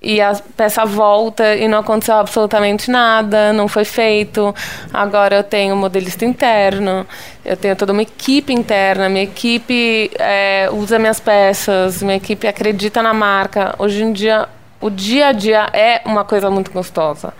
e 0.02 0.22
a 0.22 0.34
peça 0.56 0.86
volta 0.86 1.56
e 1.56 1.68
não 1.68 1.80
aconteceu 1.80 2.16
absolutamente 2.16 2.90
nada, 2.90 3.52
não 3.52 3.68
foi 3.68 3.84
feito. 3.84 4.56
Agora 4.94 5.36
eu 5.36 5.44
tenho 5.44 5.76
um 5.76 5.78
modelista 5.78 6.24
interno, 6.24 7.06
eu 7.44 7.58
tenho 7.58 7.76
toda 7.76 7.92
uma 7.92 8.02
equipe 8.02 8.54
interna, 8.54 9.10
minha 9.10 9.24
equipe 9.24 10.10
é, 10.18 10.70
usa 10.72 10.98
minhas 10.98 11.20
peças, 11.20 12.02
minha 12.02 12.16
equipe 12.16 12.48
acredita 12.48 13.04
na 13.04 13.14
marca. 13.14 13.76
Hoje 13.78 14.04
em 14.04 14.14
dia, 14.14 14.48
o 14.80 14.90
dia 14.90 15.28
a 15.28 15.32
dia 15.34 15.70
é 15.74 16.02
uma 16.06 16.24
coisa 16.24 16.50
muito 16.50 16.72
gostosa. 16.72 17.34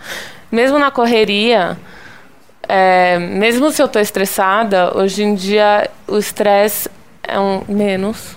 Mesmo 0.52 0.78
na 0.78 0.90
correria, 0.90 1.78
é, 2.68 3.18
mesmo 3.18 3.70
se 3.70 3.82
eu 3.82 3.88
tô 3.88 3.98
estressada, 3.98 4.96
hoje 4.98 5.22
em 5.22 5.34
dia 5.34 5.88
o 6.06 6.18
estresse 6.18 6.90
é 7.22 7.38
um 7.38 7.62
menos. 7.66 8.36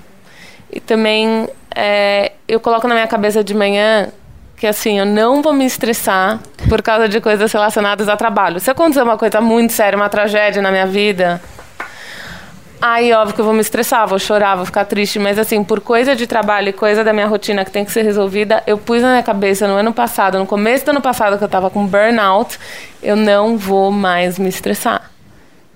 E 0.72 0.80
também 0.80 1.48
é, 1.75 2.34
eu 2.48 2.60
coloco 2.60 2.88
na 2.88 2.94
minha 2.94 3.08
cabeça 3.08 3.44
de 3.44 3.53
manhã 3.53 4.10
que 4.63 4.68
assim, 4.68 4.98
eu 4.98 5.06
não 5.06 5.42
vou 5.42 5.51
me 5.51 5.65
estressar 5.65 6.39
por 6.70 6.82
causa 6.82 7.10
de 7.10 7.20
coisas 7.20 7.51
relacionadas 7.51 8.08
a 8.08 8.15
trabalho. 8.15 8.62
Se 8.62 8.72
acontecer 8.72 9.01
uma 9.01 9.18
coisa 9.18 9.42
muito 9.42 9.74
séria, 9.74 9.98
uma 9.98 10.08
tragédia 10.08 10.62
na 10.62 10.72
minha 10.72 10.86
vida, 10.86 11.42
aí 12.82 13.12
óbvio 13.12 13.36
que 13.36 13.42
eu 13.42 13.46
vou 13.46 13.53
me 13.53 13.60
estressar, 13.60 14.08
vou 14.08 14.18
chorar, 14.18 14.56
vou 14.56 14.65
ficar 14.65 14.86
triste, 14.86 15.20
mas 15.20 15.38
assim, 15.38 15.63
por 15.65 15.82
coisa 15.82 16.15
de 16.15 16.25
trabalho 16.25 16.70
e 16.70 16.74
coisa 16.74 17.03
da 17.03 17.12
minha 17.12 17.27
rotina 17.27 17.65
que 17.65 17.72
tem 17.72 17.84
que 17.84 17.92
ser 17.92 18.03
resolvida, 18.03 18.63
eu 18.65 18.77
pus 18.77 19.01
na 19.01 19.10
minha 19.10 19.24
cabeça 19.24 19.68
no 19.68 19.74
ano 19.74 19.92
passado, 19.92 20.39
no 20.39 20.46
começo 20.46 20.86
do 20.86 20.92
ano 20.92 21.01
passado 21.01 21.38
que 21.38 21.44
eu 21.44 21.50
tava 21.50 21.70
com 21.70 21.86
burnout, 21.86 22.58
eu 23.01 23.18
não 23.18 23.58
vou 23.58 23.92
mais 23.92 24.39
me 24.39 24.48
estressar. 24.48 25.12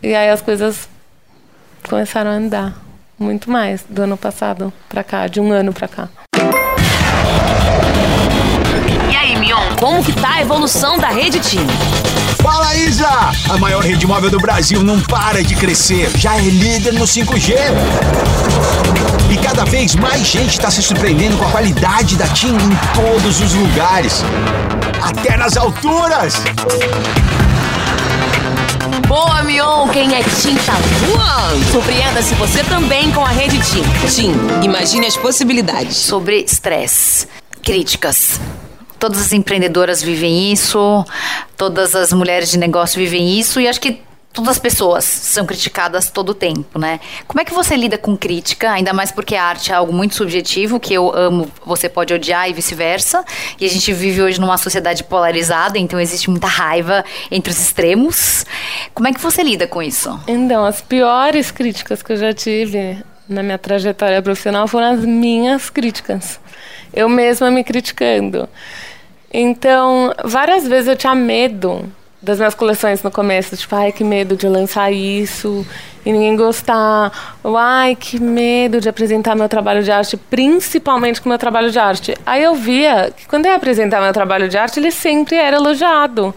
E 0.02 0.16
aí 0.16 0.30
as 0.30 0.42
coisas 0.42 0.88
começaram 1.90 2.32
a 2.32 2.36
andar 2.36 2.87
muito 3.20 3.50
mais 3.50 3.84
do 3.90 4.04
ano 4.04 4.18
passado 4.18 4.72
para 4.88 5.04
cá, 5.04 5.28
de 5.28 5.40
um 5.40 5.52
ano 5.52 5.74
para 5.74 5.88
cá. 5.88 6.10
Como 9.80 10.04
que 10.04 10.12
tá 10.12 10.34
a 10.34 10.42
evolução 10.42 10.98
da 10.98 11.10
rede 11.10 11.40
TIM? 11.40 11.66
Fala 12.42 12.76
Isa! 12.76 13.08
A 13.48 13.58
maior 13.58 13.84
rede 13.84 14.08
móvel 14.08 14.32
do 14.32 14.40
Brasil 14.40 14.82
não 14.82 15.00
para 15.02 15.44
de 15.44 15.56
crescer, 15.56 16.10
já 16.18 16.36
é 16.36 16.42
líder 16.42 16.94
no 16.94 17.06
5G. 17.06 17.54
E 19.30 19.38
cada 19.38 19.66
vez 19.66 19.96
mais 19.96 20.26
gente 20.26 20.50
está 20.50 20.72
se 20.72 20.82
surpreendendo 20.82 21.38
com 21.38 21.46
a 21.46 21.52
qualidade 21.52 22.16
da 22.16 22.28
TIM 22.28 22.56
em 22.56 22.96
todos 22.96 23.40
os 23.40 23.54
lugares, 23.54 24.24
até 25.02 25.38
nas 25.38 25.56
alturas. 25.56 26.42
Boa, 29.08 29.42
Mion! 29.42 29.88
Quem 29.88 30.14
é 30.14 30.22
TIM 30.22 30.56
tá 30.66 30.74
voando! 30.74 31.64
Surpreenda-se 31.72 32.36
você 32.36 32.62
também 32.66 33.10
com 33.14 33.24
a 33.24 33.30
rede 33.30 33.58
TIM. 33.60 33.82
TIM, 34.14 34.66
imagine 34.66 35.08
as 35.08 35.16
possibilidades. 35.16 35.96
Sobre 35.96 36.40
estresse, 36.42 37.26
críticas. 37.64 38.38
Todas 39.00 39.22
as 39.22 39.32
empreendedoras 39.32 40.02
vivem 40.04 40.52
isso, 40.52 41.06
todas 41.56 41.96
as 41.96 42.12
mulheres 42.12 42.52
de 42.52 42.58
negócio 42.58 43.00
vivem 43.00 43.40
isso 43.40 43.62
e 43.62 43.68
acho 43.70 43.80
que 43.80 44.02
todas 44.38 44.52
as 44.52 44.60
pessoas 44.60 45.04
são 45.04 45.48
criticadas 45.48 46.12
todo 46.12 46.30
o 46.30 46.34
tempo, 46.34 46.78
né? 46.78 47.00
Como 47.28 47.42
é 47.42 47.46
que 47.46 47.52
você 47.52 47.76
lida 47.76 47.98
com 47.98 48.16
crítica, 48.16 48.70
ainda 48.70 48.94
mais 48.94 49.12
porque 49.12 49.36
a 49.36 49.44
arte 49.44 49.72
é 49.72 49.76
algo 49.76 49.92
muito 49.92 50.14
subjetivo, 50.14 50.80
que 50.80 50.94
eu 50.94 51.12
amo, 51.12 51.52
você 51.66 51.90
pode 51.90 52.14
odiar 52.14 52.48
e 52.48 52.54
vice-versa. 52.54 53.26
E 53.60 53.66
a 53.66 53.68
gente 53.68 53.92
vive 53.92 54.22
hoje 54.22 54.40
numa 54.40 54.56
sociedade 54.60 55.04
polarizada, 55.04 55.80
então 55.80 56.00
existe 56.00 56.30
muita 56.30 56.46
raiva 56.46 57.04
entre 57.32 57.52
os 57.52 57.60
extremos. 57.60 58.46
Como 58.94 59.08
é 59.08 59.14
que 59.14 59.20
você 59.20 59.42
lida 59.42 59.66
com 59.66 59.82
isso? 59.82 60.20
Então, 60.28 60.64
as 60.64 60.82
piores 60.82 61.50
críticas 61.50 62.04
que 62.04 62.14
eu 62.14 62.18
já 62.18 62.32
tive 62.32 63.04
na 63.28 63.42
minha 63.42 63.58
trajetória 63.58 64.22
profissional 64.22 64.68
foram 64.68 64.94
as 64.94 65.00
minhas 65.00 65.72
críticas. 65.72 66.40
Eu 66.94 67.10
mesma 67.10 67.50
me 67.50 67.64
criticando. 67.64 68.48
Então, 69.34 70.14
várias 70.24 70.68
vezes 70.68 70.90
eu 70.90 70.96
tinha 70.96 71.16
medo 71.16 71.92
das 72.22 72.38
minhas 72.40 72.56
coleções 72.56 73.04
no 73.04 73.12
começo, 73.12 73.56
tipo, 73.56 73.76
ai, 73.76 73.92
que 73.92 74.04
medo 74.04 74.36
de 74.36 74.48
lançar 74.48 74.92
isso 74.92 75.66
e 76.06 76.12
ninguém 76.12 76.36
gostar, 76.36 77.38
ou 77.44 77.58
ai, 77.58 77.96
que 77.96 78.20
medo 78.20 78.82
de 78.82 78.90
apresentar 78.90 79.36
meu 79.36 79.48
trabalho 79.48 79.84
de 79.84 79.92
arte, 79.92 80.18
principalmente 80.18 81.22
com 81.22 81.30
meu 81.30 81.38
trabalho 81.38 81.70
de 81.70 81.78
arte. 81.78 82.16
Aí 82.26 82.44
eu 82.44 82.56
via 82.56 83.14
que 83.16 83.28
quando 83.28 83.46
eu 83.46 83.52
ia 83.52 83.58
apresentar 83.58 84.02
meu 84.02 84.14
trabalho 84.14 84.50
de 84.50 84.58
arte, 84.58 84.80
ele 84.80 84.92
sempre 84.92 85.36
era 85.36 85.58
elogiado. 85.58 86.34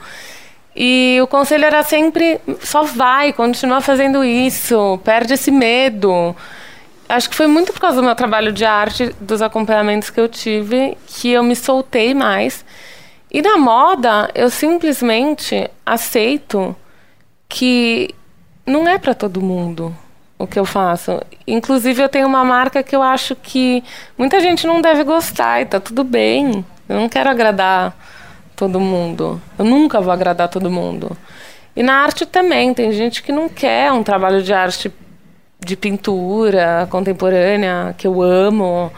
E 0.75 1.19
o 1.23 1.27
conselho 1.27 1.65
era 1.65 1.83
sempre: 1.83 2.41
só 2.61 2.83
vai, 2.83 3.33
continua 3.33 3.81
fazendo 3.81 4.25
isso, 4.25 5.01
perde 5.05 5.35
esse 5.35 5.51
medo. 5.51 6.35
Acho 7.09 7.29
que 7.29 7.35
foi 7.35 7.49
muito 7.49 7.73
por 7.73 7.81
causa 7.81 7.97
do 7.97 8.03
meu 8.05 8.15
trabalho 8.15 8.53
de 8.53 8.65
arte, 8.65 9.15
dos 9.21 9.43
acompanhamentos 9.43 10.11
que 10.11 10.21
eu 10.21 10.29
tive, 10.29 10.97
que 11.07 11.31
eu 11.31 11.43
me 11.43 11.57
soltei 11.57 12.15
mais. 12.15 12.65
E 13.31 13.41
na 13.41 13.57
moda, 13.57 14.31
eu 14.35 14.51
simplesmente 14.51 15.71
aceito 15.87 16.75
que 17.49 18.15
não 18.67 18.89
é 18.89 18.99
para 18.99 19.15
todo 19.15 19.41
mundo 19.41 19.97
o 20.39 20.47
que 20.47 20.59
eu 20.59 20.65
faço. 20.65 21.21
Inclusive, 21.47 22.03
eu 22.03 22.09
tenho 22.09 22.27
uma 22.27 22.45
marca 22.45 22.83
que 22.83 22.97
eu 22.97 23.03
acho 23.03 23.37
que 23.37 23.85
muita 24.17 24.41
gente 24.41 24.67
não 24.67 24.81
deve 24.81 25.05
gostar 25.05 25.61
e 25.61 25.67
tá 25.67 25.79
tudo 25.79 26.03
bem. 26.03 26.65
Eu 26.89 26.97
não 26.97 27.09
quero 27.09 27.29
agradar 27.31 27.95
todo 28.57 28.81
mundo. 28.81 29.41
Eu 29.59 29.65
nunca 29.65 30.01
vou 30.01 30.13
agradar 30.13 30.49
todo 30.49 30.71
mundo. 30.71 31.17
E 31.77 31.83
na 31.83 32.03
arte 32.03 32.27
também, 32.27 32.75
tem 32.75 32.91
gente 32.91 33.23
que 33.23 33.31
não 33.31 33.49
quer 33.49 33.93
um 33.93 34.03
trabalho 34.03 34.43
de 34.43 34.53
arte 34.53 34.93
de 35.65 35.77
pintura 35.77 36.89
contemporânea, 36.91 37.95
que 37.97 38.07
eu 38.07 38.23
amo. 38.23 38.91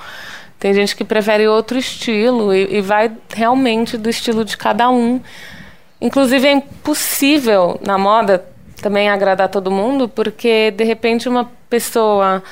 Tem 0.62 0.72
gente 0.72 0.94
que 0.94 1.02
prefere 1.02 1.48
outro 1.48 1.76
estilo 1.76 2.54
e, 2.54 2.76
e 2.76 2.80
vai 2.80 3.10
realmente 3.34 3.98
do 3.98 4.08
estilo 4.08 4.44
de 4.44 4.56
cada 4.56 4.88
um. 4.88 5.20
Inclusive, 6.00 6.46
é 6.46 6.52
impossível 6.52 7.80
na 7.84 7.98
moda 7.98 8.46
também 8.80 9.10
agradar 9.10 9.48
todo 9.48 9.72
mundo, 9.72 10.08
porque 10.08 10.70
de 10.70 10.84
repente 10.84 11.28
uma 11.28 11.50
pessoa 11.68 12.44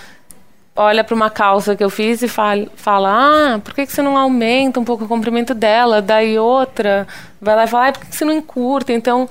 olha 0.75 1.05
para 1.05 1.15
uma 1.15 1.31
calça 1.31 1.77
que 1.77 1.85
eu 1.85 1.89
fiz 1.89 2.21
e 2.21 2.27
fala, 2.27 2.67
fala 2.75 3.55
ah, 3.55 3.59
por 3.61 3.75
que, 3.75 3.87
você 3.87 4.03
não 4.03 4.19
aumenta 4.19 4.81
um 4.81 4.85
pouco 4.85 5.05
o 5.05 5.09
comprimento 5.09 5.55
dela? 5.55 6.03
Daí 6.03 6.37
outra 6.37 7.07
vai 7.41 7.55
lá 7.55 7.63
e 7.63 7.69
fala, 7.69 7.89
ah, 7.91 7.93
por 7.93 8.07
que 8.07 8.17
você 8.17 8.25
não 8.25 8.33
encurta? 8.33 8.93
Então, 8.93 9.29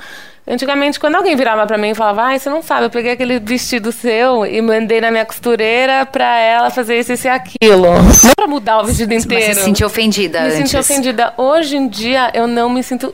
Antigamente, 0.50 1.00
quando 1.00 1.14
alguém 1.16 1.36
virava 1.36 1.68
para 1.68 1.78
mim 1.78 1.90
e 1.90 1.96
falava, 1.96 2.34
ah, 2.34 2.40
você 2.40 2.50
não 2.50 2.64
sabe, 2.64 2.86
eu 2.88 2.90
peguei 2.90 3.12
aquele 3.12 3.40
vestido 3.40 3.92
seu 3.92 4.44
e 4.48 4.60
mandei 4.64 5.00
na 5.00 5.12
minha 5.12 5.24
costureira 5.24 6.08
pra 6.08 6.40
ela 6.40 6.72
fazer 6.72 7.00
isso, 7.00 7.14
isso 7.14 7.28
e 7.28 7.30
aquilo. 7.30 7.84
Não 8.24 8.34
pra 8.36 8.48
mudar 8.48 8.80
o 8.80 8.86
vestido 8.86 9.14
inteiro. 9.14 9.46
Mas 9.46 9.54
você 9.56 9.60
se 9.60 9.66
sentiu 9.66 9.86
ofendida 9.86 10.40
Me 10.42 10.46
antes. 10.48 10.58
senti 10.58 10.76
ofendida. 10.78 11.34
Hoje 11.38 11.78
em 11.78 11.88
dia, 11.88 12.32
eu 12.34 12.48
não 12.48 12.68
me 12.68 12.82
sinto 12.82 13.14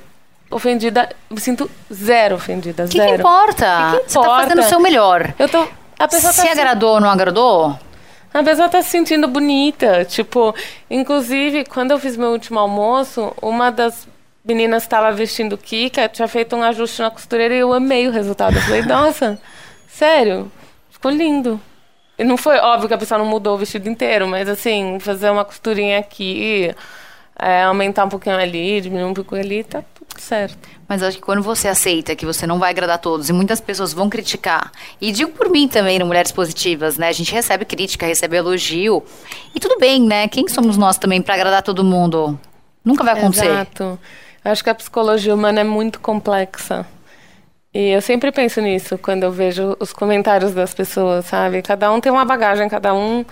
ofendida, 0.50 1.10
me 1.30 1.40
sinto 1.42 1.70
zero 1.94 2.36
ofendida, 2.36 2.86
O 2.86 2.88
que, 2.88 2.98
zero. 2.98 3.10
que 3.12 3.20
importa? 3.20 3.92
Que 3.92 4.00
que 4.06 4.12
Você 4.14 4.20
tá 4.20 4.24
fazendo 4.24 4.50
o 4.50 4.52
importa? 4.54 4.70
seu 4.70 4.80
melhor. 4.80 5.34
Eu 5.38 5.50
tô... 5.50 5.68
A 6.00 6.08
pessoa 6.08 6.32
Se 6.32 6.42
tá 6.46 6.52
agradou 6.52 6.94
ou 6.96 7.00
não 7.02 7.10
agradou, 7.10 7.78
A 8.34 8.44
pessoa 8.44 8.70
tá 8.70 8.82
se 8.82 8.90
sentindo 8.90 9.28
bonita. 9.28 10.06
Tipo, 10.06 10.56
inclusive, 10.90 11.66
quando 11.66 11.92
eu 11.92 12.00
fiz 12.00 12.16
meu 12.16 12.30
último 12.30 12.60
almoço, 12.60 13.34
uma 13.42 13.72
das 13.72 14.08
meninas 14.46 14.84
estava 14.84 15.12
vestindo 15.12 15.58
Kika, 15.58 16.08
tinha 16.08 16.28
feito 16.28 16.56
um 16.56 16.64
ajuste 16.64 17.02
na 17.02 17.10
costureira 17.10 17.54
e 17.54 17.60
eu 17.60 17.74
amei 17.74 18.08
o 18.08 18.12
resultado. 18.12 18.56
Eu 18.56 18.62
falei, 18.62 18.82
nossa, 18.86 19.40
sério, 19.88 20.52
ficou 20.90 21.12
lindo. 21.12 21.60
E 22.18 22.24
não 22.24 22.38
foi 22.38 22.58
óbvio 22.60 22.88
que 22.88 22.94
a 22.94 22.98
pessoa 22.98 23.18
não 23.18 23.26
mudou 23.26 23.56
o 23.56 23.58
vestido 23.58 23.90
inteiro, 23.90 24.28
mas 24.28 24.48
assim, 24.48 25.00
fazer 25.00 25.30
uma 25.30 25.44
costurinha 25.44 26.00
aqui, 26.00 26.74
é, 27.38 27.64
aumentar 27.64 28.06
um 28.06 28.10
pouquinho 28.10 28.38
ali, 28.38 28.80
diminuir 28.80 29.10
um 29.10 29.14
pouquinho 29.14 29.42
ali, 29.42 29.64
tá 29.64 29.84
tudo 29.94 30.18
certo. 30.18 30.58
Mas 30.88 31.04
acho 31.04 31.18
que 31.18 31.24
quando 31.24 31.42
você 31.42 31.68
aceita 31.68 32.16
que 32.16 32.26
você 32.26 32.48
não 32.48 32.58
vai 32.58 32.70
agradar 32.70 33.00
todos 33.00 33.28
e 33.28 33.34
muitas 33.34 33.60
pessoas 33.60 33.92
vão 33.92 34.10
criticar, 34.10 34.72
e 35.02 35.12
digo 35.12 35.32
por 35.32 35.50
mim 35.50 35.68
também 35.68 36.00
no 36.00 36.06
Mulheres 36.06 36.32
Positivas, 36.32 36.98
né? 36.98 37.10
A 37.10 37.12
gente 37.12 37.34
recebe 37.34 37.66
crítica, 37.66 38.06
recebe 38.06 38.38
elogio. 38.38 39.04
E 39.54 39.60
tudo 39.60 39.78
bem, 39.78 40.02
né? 40.02 40.30
Quem 40.30 40.48
somos 40.48 40.78
nós 40.78 40.98
também 40.98 41.22
pra 41.22 41.34
agradar 41.34 41.64
todo 41.64 41.84
mundo? 41.84 42.40
Nunca 42.84 43.04
vai 43.04 43.18
acontecer. 43.18 43.48
Exato. 43.48 44.00
Eu 44.46 44.52
acho 44.52 44.64
que 44.64 44.70
a 44.70 44.76
psicologia 44.76 45.34
humana 45.34 45.62
é 45.62 45.64
muito 45.64 46.00
complexa. 46.00 46.86
E 47.74 47.90
eu 47.90 48.00
sempre 48.00 48.32
penso 48.32 48.62
nisso 48.62 48.96
quando 48.96 49.24
eu 49.24 49.32
vejo 49.32 49.76
os 49.80 49.92
comentários 49.92 50.54
das 50.54 50.72
pessoas, 50.72 51.26
sabe? 51.26 51.64
Cada 51.64 51.92
um 51.92 52.00
tem 52.00 52.12
uma 52.12 52.24
bagagem, 52.24 52.70
cada 52.70 52.94
um 52.94 53.26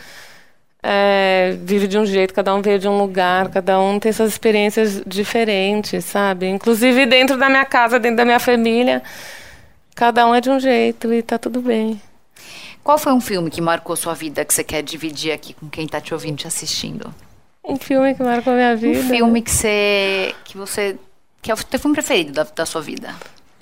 é, 0.81 1.55
vive 1.61 1.87
de 1.87 1.99
um 1.99 2.05
jeito, 2.05 2.33
cada 2.33 2.53
um 2.55 2.63
veio 2.63 2.79
de 2.79 2.87
um 2.87 2.97
lugar, 2.97 3.49
cada 3.49 3.79
um 3.79 3.99
tem 3.99 4.11
suas 4.11 4.31
experiências 4.31 5.03
diferentes, 5.05 6.03
sabe? 6.03 6.47
Inclusive 6.47 7.05
dentro 7.05 7.37
da 7.37 7.47
minha 7.47 7.63
casa, 7.63 7.99
dentro 7.99 8.17
da 8.17 8.25
minha 8.25 8.39
família, 8.39 9.03
cada 9.93 10.27
um 10.27 10.33
é 10.33 10.41
de 10.41 10.49
um 10.49 10.59
jeito 10.59 11.13
e 11.13 11.21
tá 11.21 11.37
tudo 11.37 11.61
bem. 11.61 12.01
Qual 12.83 12.97
foi 12.97 13.13
um 13.13 13.21
filme 13.21 13.51
que 13.51 13.61
marcou 13.61 13.95
sua 13.95 14.15
vida 14.15 14.43
que 14.43 14.51
você 14.51 14.63
quer 14.63 14.81
dividir 14.81 15.31
aqui 15.31 15.53
com 15.53 15.69
quem 15.69 15.87
tá 15.87 16.01
te 16.01 16.11
ouvindo, 16.11 16.37
te 16.37 16.47
assistindo? 16.47 17.13
Um 17.63 17.77
filme 17.77 18.13
que 18.13 18.23
marcou 18.23 18.53
a 18.53 18.55
minha 18.55 18.75
vida. 18.75 18.99
Um 18.99 19.09
filme 19.09 19.41
que 19.41 19.51
você. 19.51 20.35
que 20.43 20.57
você. 20.57 20.97
que 21.41 21.51
é 21.51 21.53
o 21.53 21.57
teu 21.57 21.79
filme 21.79 21.95
preferido 21.95 22.33
da, 22.33 22.43
da 22.43 22.65
sua 22.65 22.81
vida. 22.81 23.15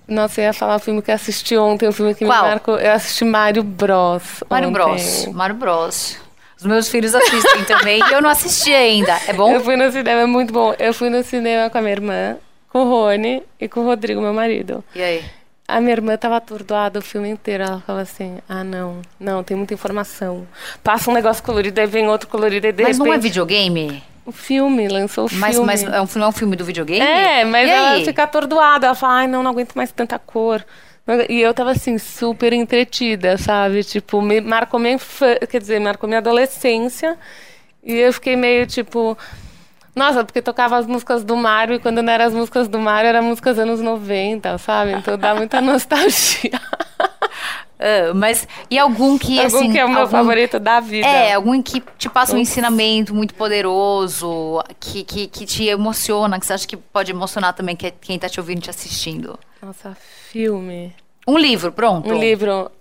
Nossa, 0.08 0.41
eu 0.41 0.46
ia 0.46 0.53
falar 0.53 0.75
o 0.75 0.79
filme 0.79 1.01
que 1.01 1.12
eu 1.12 1.15
assisti 1.15 1.55
ontem, 1.55 1.88
um 1.88 1.91
filme 1.91 2.13
que 2.13 2.25
Qual? 2.25 2.43
me 2.43 2.50
marcou. 2.50 2.77
Eu 2.77 2.91
assisti 2.91 3.24
Mário 3.24 3.63
Bros. 3.63 4.43
Mário 4.50 4.70
ontem. 4.70 4.74
Bros. 4.74 5.27
Mário 5.27 5.55
Bros. 5.55 6.17
Os 6.58 6.65
meus 6.65 6.89
filhos 6.89 7.15
assistem 7.15 7.63
também 7.65 8.00
e 8.08 8.13
eu 8.13 8.22
não 8.22 8.29
assisti 8.29 8.72
ainda. 8.72 9.17
É 9.27 9.34
bom? 9.34 9.51
Eu 9.51 9.62
fui 9.62 9.75
no 9.75 9.91
cinema, 9.91 10.22
é 10.22 10.25
muito 10.25 10.53
bom. 10.53 10.75
Eu 10.77 10.93
fui 10.93 11.10
no 11.10 11.24
cinema 11.24 11.70
com 11.70 11.77
a 11.77 11.81
minha 11.81 11.93
irmã, 11.93 12.38
com 12.70 12.84
o 12.84 12.89
Rony 12.89 13.41
e 13.60 13.67
com 13.67 13.79
o 13.79 13.84
Rodrigo, 13.84 14.22
meu 14.22 14.34
marido. 14.34 14.84
E 14.93 15.01
aí? 15.01 15.25
A 15.75 15.79
minha 15.81 15.93
irmã 15.93 16.17
tava 16.17 16.37
atordoada 16.37 16.99
o 16.99 17.01
filme 17.01 17.29
inteiro. 17.29 17.63
Ela 17.63 17.79
falava 17.85 18.01
assim: 18.03 18.37
ah, 18.47 18.63
não, 18.63 19.01
não, 19.19 19.43
tem 19.43 19.55
muita 19.57 19.73
informação. 19.73 20.47
Passa 20.83 21.09
um 21.09 21.13
negócio 21.13 21.43
colorido, 21.43 21.79
aí 21.79 21.87
vem 21.87 22.07
outro 22.07 22.27
colorido, 22.27 22.67
aí 22.67 22.73
de 22.73 22.83
Mas 22.83 22.97
não 22.97 23.05
é 23.07 23.09
repente- 23.09 23.23
videogame? 23.23 24.03
O 24.23 24.31
filme, 24.31 24.87
lançou 24.87 25.25
o 25.25 25.33
Mas, 25.33 25.55
filme. 25.55 25.65
mas 25.65 25.83
é 25.83 25.99
um, 26.01 26.07
não 26.15 26.25
é 26.25 26.29
um 26.29 26.31
filme 26.31 26.55
do 26.55 26.63
videogame? 26.63 27.03
É, 27.03 27.43
mas 27.43 27.67
e 27.67 27.71
ela 27.71 27.89
aí? 27.91 28.05
fica 28.05 28.23
atordoada. 28.23 28.85
Ela 28.85 28.95
fala: 28.95 29.13
ai, 29.21 29.27
não, 29.27 29.41
não 29.41 29.51
aguento 29.51 29.73
mais 29.73 29.91
tanta 29.91 30.19
cor. 30.19 30.63
E 31.27 31.41
eu 31.41 31.53
tava 31.53 31.71
assim, 31.71 31.97
super 31.97 32.53
entretida, 32.53 33.35
sabe? 33.37 33.83
Tipo, 33.83 34.21
me 34.21 34.39
marcou 34.39 34.79
minha 34.79 34.93
infância, 34.93 35.39
quer 35.47 35.59
dizer, 35.59 35.79
marcou 35.79 36.07
minha 36.07 36.19
adolescência. 36.19 37.17
E 37.83 37.95
eu 37.95 38.13
fiquei 38.13 38.35
meio 38.35 38.67
tipo. 38.67 39.17
Nossa, 39.95 40.24
porque 40.24 40.41
tocava 40.41 40.77
as 40.77 40.88
músicas 40.88 41.24
do 41.24 41.36
Mário 41.36 41.75
e 41.75 41.79
quando 41.79 42.01
não 42.01 42.13
eram 42.13 42.25
as 42.25 42.33
músicas 42.33 42.67
do 42.67 42.79
Mário, 42.79 43.10
eram 43.10 43.24
músicas 43.24 43.60
anos 43.60 43.81
90, 43.81 44.57
sabe? 44.57 44.93
Então 44.93 45.17
dá 45.17 45.36
muita 45.36 45.60
nostalgia. 45.62 46.51
Uh, 47.77 48.13
mas 48.15 48.48
e 48.69 48.79
algum 48.79 49.17
que 49.17 49.39
algum 49.39 49.57
assim 49.57 49.71
que 49.71 49.79
é 49.79 49.83
o 49.86 49.89
meu 49.89 50.00
algum, 50.01 50.12
favorito 50.12 50.60
da 50.60 50.79
vida. 50.79 51.05
É, 51.07 51.33
algum 51.33 51.62
que 51.62 51.83
te 51.98 52.10
passa 52.10 52.36
um 52.36 52.39
ensinamento 52.39 53.13
muito 53.13 53.33
poderoso, 53.33 54.63
que, 54.79 55.03
que, 55.03 55.27
que 55.27 55.45
te 55.45 55.65
emociona, 55.67 56.39
que 56.39 56.45
você 56.45 56.53
acha 56.53 56.67
que 56.67 56.77
pode 56.77 57.12
emocionar 57.12 57.53
também 57.53 57.75
que- 57.75 57.91
quem 57.91 58.17
tá 58.17 58.29
te 58.29 58.39
ouvindo 58.39 58.60
e 58.60 58.62
te 58.62 58.69
assistindo. 58.69 59.38
Nossa, 59.62 59.95
filme. 60.29 60.95
Um 61.27 61.38
livro, 61.38 61.71
pronto. 61.71 62.10
Um 62.10 62.17
livro, 62.17 62.71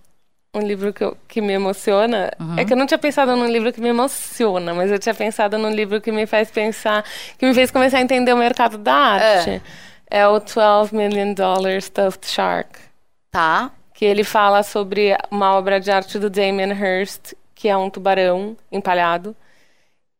um 0.52 0.60
livro 0.60 0.92
que, 0.92 1.04
eu- 1.04 1.16
que 1.28 1.40
me 1.40 1.52
emociona. 1.52 2.30
É 2.56 2.64
que 2.64 2.72
eu 2.72 2.76
não 2.76 2.86
tinha 2.86 2.98
pensado 2.98 3.36
num 3.36 3.46
livro 3.46 3.72
que 3.72 3.80
me 3.80 3.88
emociona, 3.88 4.74
mas 4.74 4.90
eu 4.90 4.98
tinha 4.98 5.14
pensado 5.14 5.56
num 5.58 5.70
livro 5.70 6.00
que 6.00 6.10
me 6.10 6.26
faz 6.26 6.50
pensar, 6.50 7.04
que 7.38 7.46
me 7.46 7.54
fez 7.54 7.70
começar 7.70 7.98
a 7.98 8.00
entender 8.00 8.32
o 8.32 8.36
mercado 8.36 8.76
da 8.78 8.94
arte. 8.94 9.62
É, 10.10 10.26
o 10.26 10.40
12 10.40 10.92
Million 10.94 11.34
Dollar 11.34 11.80
Stuffed 11.80 12.26
Shark. 12.26 12.78
Tá. 13.30 13.70
que 13.94 14.04
ele 14.04 14.24
fala 14.24 14.62
sobre 14.64 15.16
uma 15.30 15.54
obra 15.54 15.78
de 15.78 15.90
arte 15.90 16.18
do 16.18 16.28
Damien 16.30 16.72
Hirst, 16.72 17.34
que 17.54 17.68
é 17.68 17.76
um 17.76 17.88
tubarão 17.90 18.56
empalhado, 18.72 19.36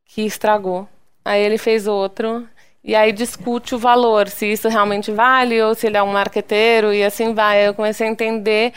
que 0.04 0.22
estragou. 0.22 0.87
Aí 1.25 1.42
ele 1.42 1.56
fez 1.58 1.87
outro, 1.87 2.46
e 2.84 2.94
aí 2.94 3.10
discute 3.10 3.75
o 3.75 3.78
valor, 3.78 4.28
se 4.28 4.46
isso 4.52 4.68
realmente 4.68 5.10
vale 5.10 5.60
ou 5.62 5.75
se 5.75 5.87
ele 5.87 5.96
é 5.96 6.02
um 6.02 6.12
marqueteiro, 6.12 6.92
e 6.92 7.02
assim 7.02 7.32
vai. 7.34 7.66
Eu 7.66 7.75
comecei 7.75 8.06
a 8.06 8.10
entender 8.10 8.72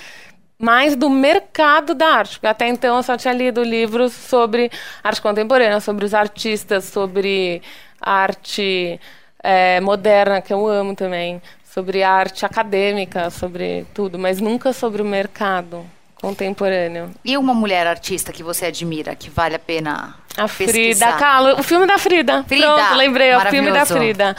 mais 0.63 0.96
do 0.96 1.10
mercado 1.10 1.93
da 1.93 2.08
arte, 2.08 2.36
porque 2.36 2.48
até 2.48 2.70
então 2.70 2.96
eu 2.96 3.03
só 3.03 3.17
tinha 3.17 3.34
lido 3.34 3.62
livros 3.62 4.13
sobre 4.13 4.72
arte 5.03 5.22
contemporânea, 5.22 5.82
sobre 5.82 6.05
os 6.05 6.13
artistas, 6.13 6.86
sobre 6.86 7.62
arte 8.00 8.98
eh, 9.43 9.82
moderna, 9.82 10.41
que 10.41 10.53
eu 10.53 10.65
amo 10.65 10.96
também, 10.96 11.41
sobre 11.65 12.01
arte 12.01 12.46
acadêmica, 12.46 13.29
sobre 13.29 13.86
tudo, 13.93 14.17
mas 14.17 14.39
nunca 14.39 14.72
sobre 14.72 15.01
o 15.01 15.05
mercado 15.05 15.86
contemporâneo. 16.22 17.12
E 17.25 17.36
uma 17.36 17.53
mulher 17.53 17.86
artista 17.86 18.32
que 18.32 18.41
você 18.41 18.67
admira, 18.67 19.13
que 19.15 19.29
vale 19.29 19.55
a 19.55 19.60
pena 19.60 20.15
A 20.38 20.48
pesquisar? 20.48 20.72
Frida 20.72 21.13
Kahlo, 21.17 21.60
o 21.60 21.63
filme 21.63 21.86
da 21.86 21.98
Frida. 21.98 22.46
Frida, 22.46 22.74
Pronto, 22.74 22.96
lembrei, 22.96 23.27
é 23.32 23.38
o 23.38 23.41
filme 23.41 23.70
da. 23.70 23.86
Frida. 23.86 24.34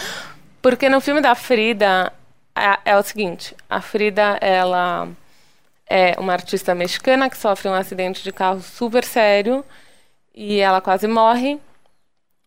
Porque 0.63 0.89
no 0.89 1.03
filme 1.03 1.21
da 1.21 1.35
Frida 1.35 2.11
é, 2.57 2.93
é 2.93 2.97
o 2.97 3.03
seguinte, 3.03 3.55
a 3.69 3.83
Frida, 3.83 4.39
ela 4.41 5.07
é 5.97 6.17
uma 6.19 6.33
artista 6.33 6.75
mexicana 6.75 7.31
que 7.31 7.37
sofre 7.37 7.69
um 7.69 7.73
acidente 7.73 8.25
de 8.25 8.33
carro 8.33 8.61
super 8.61 9.05
sério 9.05 9.65
e 10.35 10.59
ela 10.59 10.81
quase 10.81 11.07
morre, 11.07 11.57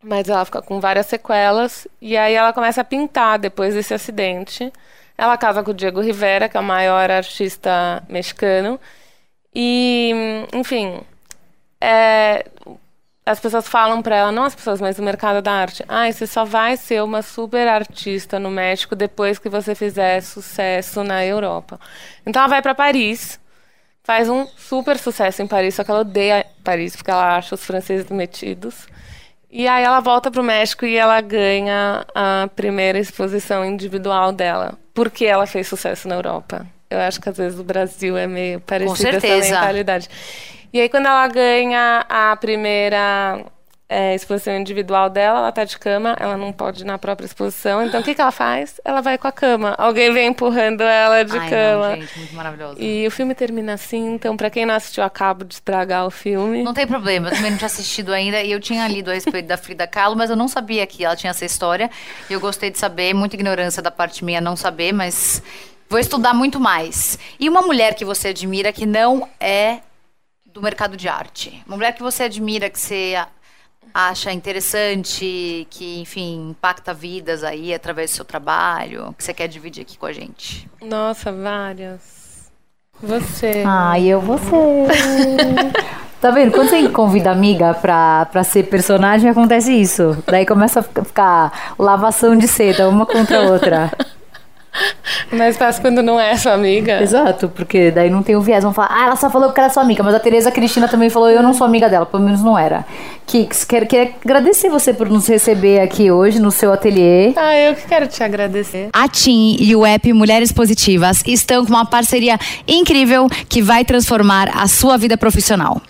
mas 0.04 0.28
ela 0.28 0.44
fica 0.44 0.62
com 0.62 0.82
várias 0.82 1.06
sequelas 1.06 1.88
e 2.02 2.18
aí 2.18 2.34
ela 2.34 2.52
começa 2.52 2.82
a 2.82 2.84
pintar 2.84 3.40
depois 3.40 3.74
desse 3.74 3.94
acidente. 3.94 4.72
Ela 5.18 5.38
casa 5.38 5.64
com 5.64 5.72
o 5.72 5.74
Diego 5.74 6.02
Rivera, 6.02 6.50
que 6.50 6.58
é 6.58 6.60
o 6.60 6.64
maior 6.64 7.10
artista 7.10 8.04
mexicano. 8.10 8.78
E, 9.56 10.12
enfim, 10.54 11.00
é, 11.80 12.46
as 13.28 13.40
pessoas 13.42 13.68
falam 13.68 14.02
pra 14.02 14.16
ela, 14.16 14.32
não 14.32 14.44
as 14.46 14.56
pessoas, 14.56 14.80
mas 14.80 14.98
o 14.98 15.04
mercado 15.04 15.42
da 15.42 15.52
arte. 15.52 15.84
Ah, 15.88 16.10
você 16.10 16.26
só 16.26 16.46
vai 16.46 16.78
ser 16.78 17.04
uma 17.04 17.22
super 17.22 17.68
artista 17.68 18.40
no 18.40 18.50
México 18.50 18.96
depois 18.96 19.38
que 19.38 19.50
você 19.50 19.76
fizer 19.76 20.22
sucesso 20.22 21.04
na 21.04 21.26
Europa. 21.26 21.78
Então 22.26 22.42
ela 22.42 22.50
vai 22.50 22.62
pra 22.62 22.74
Paris, 22.74 23.38
faz 24.02 24.30
um 24.30 24.48
super 24.56 24.98
sucesso 24.98 25.42
em 25.42 25.48
Paris, 25.48 25.76
só 25.76 25.84
que 25.84 25.92
ela 25.92 26.00
odeia 26.00 26.46
Paris 26.64 26.96
porque 26.96 27.12
ela 27.12 27.36
acha 27.36 27.54
os 27.54 27.66
franceses 27.66 28.10
metidos. 28.10 28.88
E 29.52 29.68
aí 29.68 29.84
ela 29.84 30.00
volta 30.00 30.32
pro 30.32 30.42
México 30.44 30.86
e 30.86 30.96
ela 30.96 31.20
ganha 31.20 32.06
a 32.16 32.50
primeira 32.56 32.98
exposição 32.98 33.66
individual 33.66 34.32
dela, 34.32 34.78
porque 34.94 35.26
ela 35.26 35.46
fez 35.46 35.68
sucesso 35.68 36.08
na 36.08 36.16
Europa. 36.16 36.66
Eu 36.90 37.00
acho 37.00 37.20
que 37.20 37.28
às 37.28 37.36
vezes 37.36 37.60
o 37.60 37.64
Brasil 37.64 38.18
é 38.18 38.26
meio 38.26 38.62
parecido 38.62 39.10
essa 39.10 39.20
certeza. 39.20 39.56
mentalidade. 39.56 40.10
E 40.74 40.82
aí, 40.82 40.90
quando 40.90 41.06
ela 41.06 41.28
ganha 41.28 42.06
a 42.10 42.36
primeira 42.36 43.46
é, 43.90 44.14
exposição 44.14 44.58
individual 44.58 45.10
dela, 45.10 45.40
ela 45.40 45.52
tá 45.52 45.64
de 45.64 45.78
cama, 45.80 46.16
ela 46.20 46.36
não 46.36 46.52
pode 46.52 46.82
ir 46.82 46.86
na 46.86 46.98
própria 46.98 47.26
exposição. 47.26 47.86
Então, 47.86 48.02
o 48.02 48.04
que, 48.04 48.14
que 48.14 48.20
ela 48.20 48.32
faz? 48.32 48.82
Ela 48.84 49.00
vai 49.00 49.18
com 49.18 49.28
a 49.28 49.32
cama. 49.32 49.76
Alguém 49.78 50.12
vem 50.12 50.28
empurrando 50.28 50.82
ela 50.82 51.24
de 51.24 51.38
Ai, 51.38 51.50
cama. 51.50 51.90
não, 51.90 52.02
gente, 52.02 52.20
muito 52.20 52.36
maravilhoso. 52.36 52.82
E 52.82 53.08
o 53.08 53.12
filme 53.12 53.34
termina 53.34 53.74
assim, 53.74 54.14
então, 54.14 54.36
pra 54.36 54.50
quem 54.50 54.66
não 54.66 54.74
assistiu, 54.74 55.04
acabo 55.04 55.46
de 55.46 55.54
estragar 55.54 56.06
o 56.06 56.12
filme. 56.12 56.64
Não 56.64 56.74
tem 56.74 56.86
problema, 56.86 57.30
eu 57.30 57.36
também 57.36 57.52
não 57.52 57.58
tinha 57.58 57.68
assistido 57.68 58.14
ainda 58.14 58.42
e 58.42 58.52
eu 58.52 58.60
tinha 58.60 58.86
lido 58.88 59.10
a 59.10 59.14
respeito 59.14 59.48
da 59.48 59.58
Frida 59.58 59.88
Kahlo, 59.88 60.18
mas 60.18 60.30
eu 60.30 60.36
não 60.36 60.50
sabia 60.50 60.86
que 60.86 61.06
ela 61.06 61.16
tinha 61.16 61.32
essa 61.32 61.46
história. 61.46 61.90
E 62.30 62.34
eu 62.34 62.42
gostei 62.42 62.70
de 62.70 62.78
saber, 62.78 63.14
muita 63.14 63.36
ignorância 63.36 63.82
da 63.82 63.92
parte 63.92 64.26
minha 64.26 64.42
não 64.42 64.58
saber, 64.58 64.92
mas 64.92 65.42
vou 65.90 65.98
estudar 66.00 66.34
muito 66.34 66.60
mais. 66.60 67.18
E 67.40 67.48
uma 67.48 67.62
mulher 67.62 67.96
que 67.96 68.04
você 68.04 68.30
admira 68.30 68.74
que 68.74 68.86
não 68.86 69.30
é 69.40 69.80
do 70.58 70.64
mercado 70.64 70.98
de 70.98 71.08
arte? 71.08 71.62
Uma 71.68 71.78
mulher 71.78 71.94
que 71.94 72.02
você 72.02 72.24
admira, 72.24 72.68
que 72.70 72.80
você 72.80 73.16
acha 73.94 74.32
interessante, 74.32 75.68
que, 75.70 76.02
enfim, 76.02 76.50
impacta 76.50 76.94
vidas 76.94 77.44
aí 77.44 77.74
através 77.74 78.10
do 78.10 78.16
seu 78.16 78.26
trabalho, 78.26 79.14
que 79.18 79.24
você 79.24 79.34
quer 79.34 79.48
dividir 79.48 79.82
aqui 79.84 79.98
com 79.98 80.08
a 80.08 80.12
gente? 80.14 80.68
Nossa, 80.82 81.32
várias. 81.32 82.50
Você. 83.02 83.64
Ah, 83.66 83.98
e 84.00 84.10
eu 84.10 84.20
você. 84.20 84.88
Tá 86.20 86.32
vendo? 86.32 86.52
Quando 86.52 86.70
você 86.70 86.90
convida 86.90 87.30
amiga 87.30 87.76
pra, 87.76 88.26
pra 88.26 88.44
ser 88.44 88.64
personagem, 88.64 89.30
acontece 89.30 89.72
isso. 89.72 90.18
Daí 90.26 90.48
começa 90.48 90.80
a 90.80 90.84
ficar- 90.84 91.04
ficar 91.06 91.74
lavação 91.78 92.36
de 92.36 92.48
seda, 92.48 92.90
uma 92.90 93.06
contra 93.06 93.38
a 93.38 93.42
outra. 93.52 93.92
Mas 95.32 95.58
fácil 95.58 95.82
quando 95.82 96.02
não 96.02 96.20
é 96.20 96.36
sua 96.38 96.54
amiga. 96.54 97.02
Exato, 97.02 97.50
porque 97.50 97.92
daí 97.92 98.10
não 98.10 98.24
tem 98.24 98.36
o 98.36 98.42
viés. 98.42 98.64
Vão 98.64 98.74
falar, 98.74 98.90
ah, 98.92 99.06
ela 99.06 99.16
só 99.16 99.30
falou 99.30 99.50
porque 99.50 99.62
era 99.62 99.70
sua 99.70 99.84
amiga. 99.84 100.04
Mas 100.04 100.16
a 100.16 100.20
Tereza 100.20 100.52
Cristina 100.52 100.88
também 100.88 101.10
falou, 101.10 101.30
eu 101.30 101.44
não 101.44 101.54
sou 101.54 101.66
amiga 101.66 101.90
dela, 101.90 102.06
pelo 102.06 102.24
menos 102.24 102.42
não 102.44 102.58
era. 102.58 102.86
Kix, 103.26 103.64
quero, 103.64 103.86
quero 103.86 104.12
agradecer 104.24 104.70
você 104.70 104.94
por 104.94 105.10
nos 105.10 105.28
receber 105.28 105.82
aqui 105.82 106.12
hoje 106.12 106.40
no 106.40 106.52
seu 106.52 106.72
ateliê. 106.72 107.34
Ah, 107.36 107.56
eu 107.58 107.76
que 107.76 107.88
quero 107.88 108.08
te 108.08 108.24
agradecer. 108.24 108.90
A 108.94 109.08
TIM 109.08 109.58
e 109.60 109.76
o 109.76 109.86
app 109.86 110.12
Mulheres 110.14 110.52
Positivas 110.52 111.22
estão 111.26 111.66
com 111.66 111.74
uma 111.74 111.86
parceria 111.86 112.40
incrível 112.68 113.28
que 113.50 113.62
vai 113.62 113.84
transformar 113.84 114.50
a 114.56 114.68
sua 114.68 114.98
vida 114.98 115.18
profissional. 115.18 115.82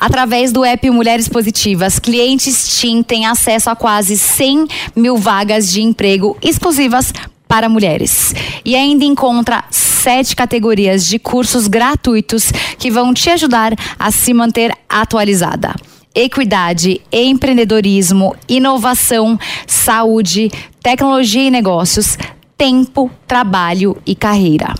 Através 0.00 0.52
do 0.52 0.64
app 0.64 0.88
Mulheres 0.90 1.28
Positivas, 1.28 1.98
clientes 1.98 2.78
TIM 2.78 3.02
têm 3.02 3.26
acesso 3.26 3.70
a 3.70 3.76
quase 3.76 4.16
100 4.16 4.66
mil 4.94 5.16
vagas 5.16 5.70
de 5.70 5.82
emprego 5.82 6.36
exclusivas 6.42 7.12
para 7.48 7.68
mulheres. 7.68 8.34
E 8.64 8.74
ainda 8.76 9.04
encontra 9.04 9.64
sete 9.70 10.36
categorias 10.36 11.06
de 11.06 11.18
cursos 11.18 11.66
gratuitos 11.66 12.52
que 12.78 12.90
vão 12.90 13.12
te 13.12 13.30
ajudar 13.30 13.72
a 13.98 14.10
se 14.10 14.32
manter 14.32 14.72
atualizada 14.88 15.74
equidade, 16.16 17.02
empreendedorismo, 17.12 18.34
inovação, 18.48 19.38
saúde, 19.66 20.50
tecnologia 20.82 21.42
e 21.42 21.50
negócios, 21.50 22.16
tempo, 22.56 23.10
trabalho 23.26 23.98
e 24.06 24.14
carreira. 24.14 24.74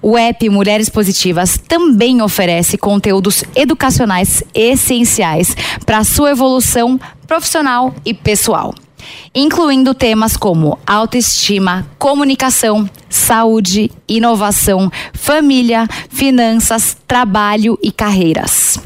O 0.00 0.16
app 0.16 0.48
Mulheres 0.48 0.88
Positivas 0.88 1.58
também 1.58 2.22
oferece 2.22 2.78
conteúdos 2.78 3.44
educacionais 3.54 4.42
essenciais 4.54 5.54
para 5.84 5.98
a 5.98 6.04
sua 6.04 6.30
evolução 6.30 6.98
profissional 7.26 7.94
e 8.02 8.14
pessoal, 8.14 8.74
incluindo 9.34 9.94
temas 9.94 10.36
como 10.36 10.78
autoestima, 10.86 11.86
comunicação, 11.98 12.88
saúde, 13.08 13.90
inovação, 14.08 14.90
família, 15.12 15.86
finanças, 16.08 16.96
trabalho 17.06 17.78
e 17.82 17.90
carreiras. 17.90 18.78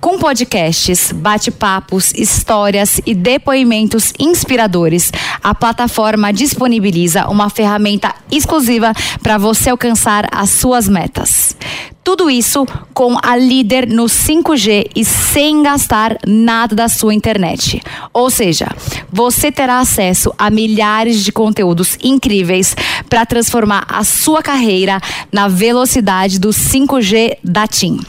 Com 0.00 0.18
podcasts, 0.18 1.10
bate-papos, 1.12 2.12
histórias 2.12 3.00
e 3.06 3.14
depoimentos 3.14 4.12
inspiradores, 4.18 5.10
a 5.46 5.54
plataforma 5.54 6.32
disponibiliza 6.32 7.28
uma 7.28 7.48
ferramenta 7.48 8.12
exclusiva 8.32 8.92
para 9.22 9.38
você 9.38 9.70
alcançar 9.70 10.26
as 10.32 10.50
suas 10.50 10.88
metas. 10.88 11.56
Tudo 12.02 12.28
isso 12.28 12.66
com 12.92 13.16
a 13.22 13.36
líder 13.36 13.86
no 13.86 14.06
5G 14.06 14.90
e 14.96 15.04
sem 15.04 15.62
gastar 15.62 16.16
nada 16.26 16.74
da 16.74 16.88
sua 16.88 17.14
internet. 17.14 17.80
Ou 18.12 18.28
seja, 18.28 18.66
você 19.08 19.52
terá 19.52 19.78
acesso 19.78 20.34
a 20.36 20.50
milhares 20.50 21.22
de 21.22 21.30
conteúdos 21.30 21.96
incríveis 22.02 22.74
para 23.08 23.24
transformar 23.24 23.86
a 23.88 24.02
sua 24.02 24.42
carreira 24.42 25.00
na 25.30 25.46
velocidade 25.46 26.40
do 26.40 26.48
5G 26.48 27.38
da 27.44 27.68
TIM. 27.68 28.00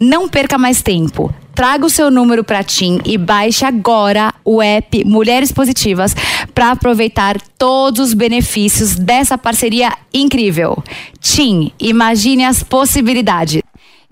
Não 0.00 0.28
perca 0.28 0.58
mais 0.58 0.82
tempo. 0.82 1.32
traga 1.54 1.86
o 1.86 1.90
seu 1.90 2.10
número 2.10 2.42
para 2.42 2.64
TIM 2.64 3.00
e 3.04 3.16
baixe 3.16 3.64
agora 3.64 4.34
o 4.44 4.60
app 4.60 5.04
Mulheres 5.04 5.52
Positivas 5.52 6.14
para 6.52 6.72
aproveitar 6.72 7.40
todos 7.56 8.08
os 8.08 8.12
benefícios 8.14 8.96
dessa 8.96 9.38
parceria 9.38 9.92
incrível. 10.12 10.82
TIM, 11.20 11.70
imagine 11.78 12.44
as 12.44 12.62
possibilidades. 12.62 13.62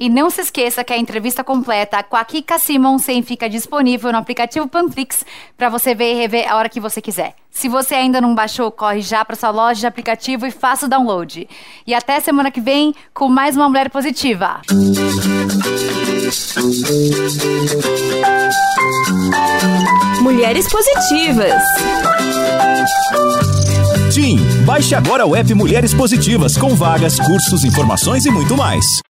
E 0.03 0.09
não 0.09 0.31
se 0.31 0.41
esqueça 0.41 0.83
que 0.83 0.93
a 0.93 0.99
entrevista 0.99 1.45
completa 1.45 2.03
com 2.03 2.17
a 2.17 2.25
Kika 2.25 2.59
Simonsen 2.59 3.23
fica 3.23 3.49
disponível 3.49 4.11
no 4.11 4.19
aplicativo 4.19 4.67
Panflix 4.67 5.25
para 5.57 5.69
você 5.69 5.95
ver 5.95 6.13
e 6.13 6.17
rever 6.17 6.51
a 6.51 6.57
hora 6.57 6.69
que 6.69 6.81
você 6.81 7.01
quiser. 7.01 7.37
Se 7.53 7.69
você 7.69 7.95
ainda 7.95 8.21
não 8.21 8.35
baixou, 8.35 8.69
corre 8.73 9.01
já 9.01 9.25
para 9.25 9.37
sua 9.37 9.51
loja 9.51 9.79
de 9.79 9.87
aplicativo 9.87 10.45
e 10.45 10.51
faça 10.51 10.87
o 10.87 10.89
download. 10.89 11.49
E 11.87 11.95
até 11.95 12.19
semana 12.19 12.51
que 12.51 12.61
vem 12.61 12.93
com 13.15 13.29
mais 13.29 13.57
uma 13.57 13.69
mulher 13.69 13.91
positiva. 13.91 14.63
Mulheres 20.21 20.69
Positivas. 20.69 21.63
Tim, 24.13 24.37
baixe 24.65 24.97
agora 24.97 25.25
o 25.25 25.37
app 25.37 25.55
Mulheres 25.55 25.95
Positivas 25.95 26.57
com 26.57 26.75
vagas, 26.75 27.21
cursos, 27.21 27.63
informações 27.63 28.27
e 28.27 28.31
muito 28.33 28.57
mais. 28.57 29.03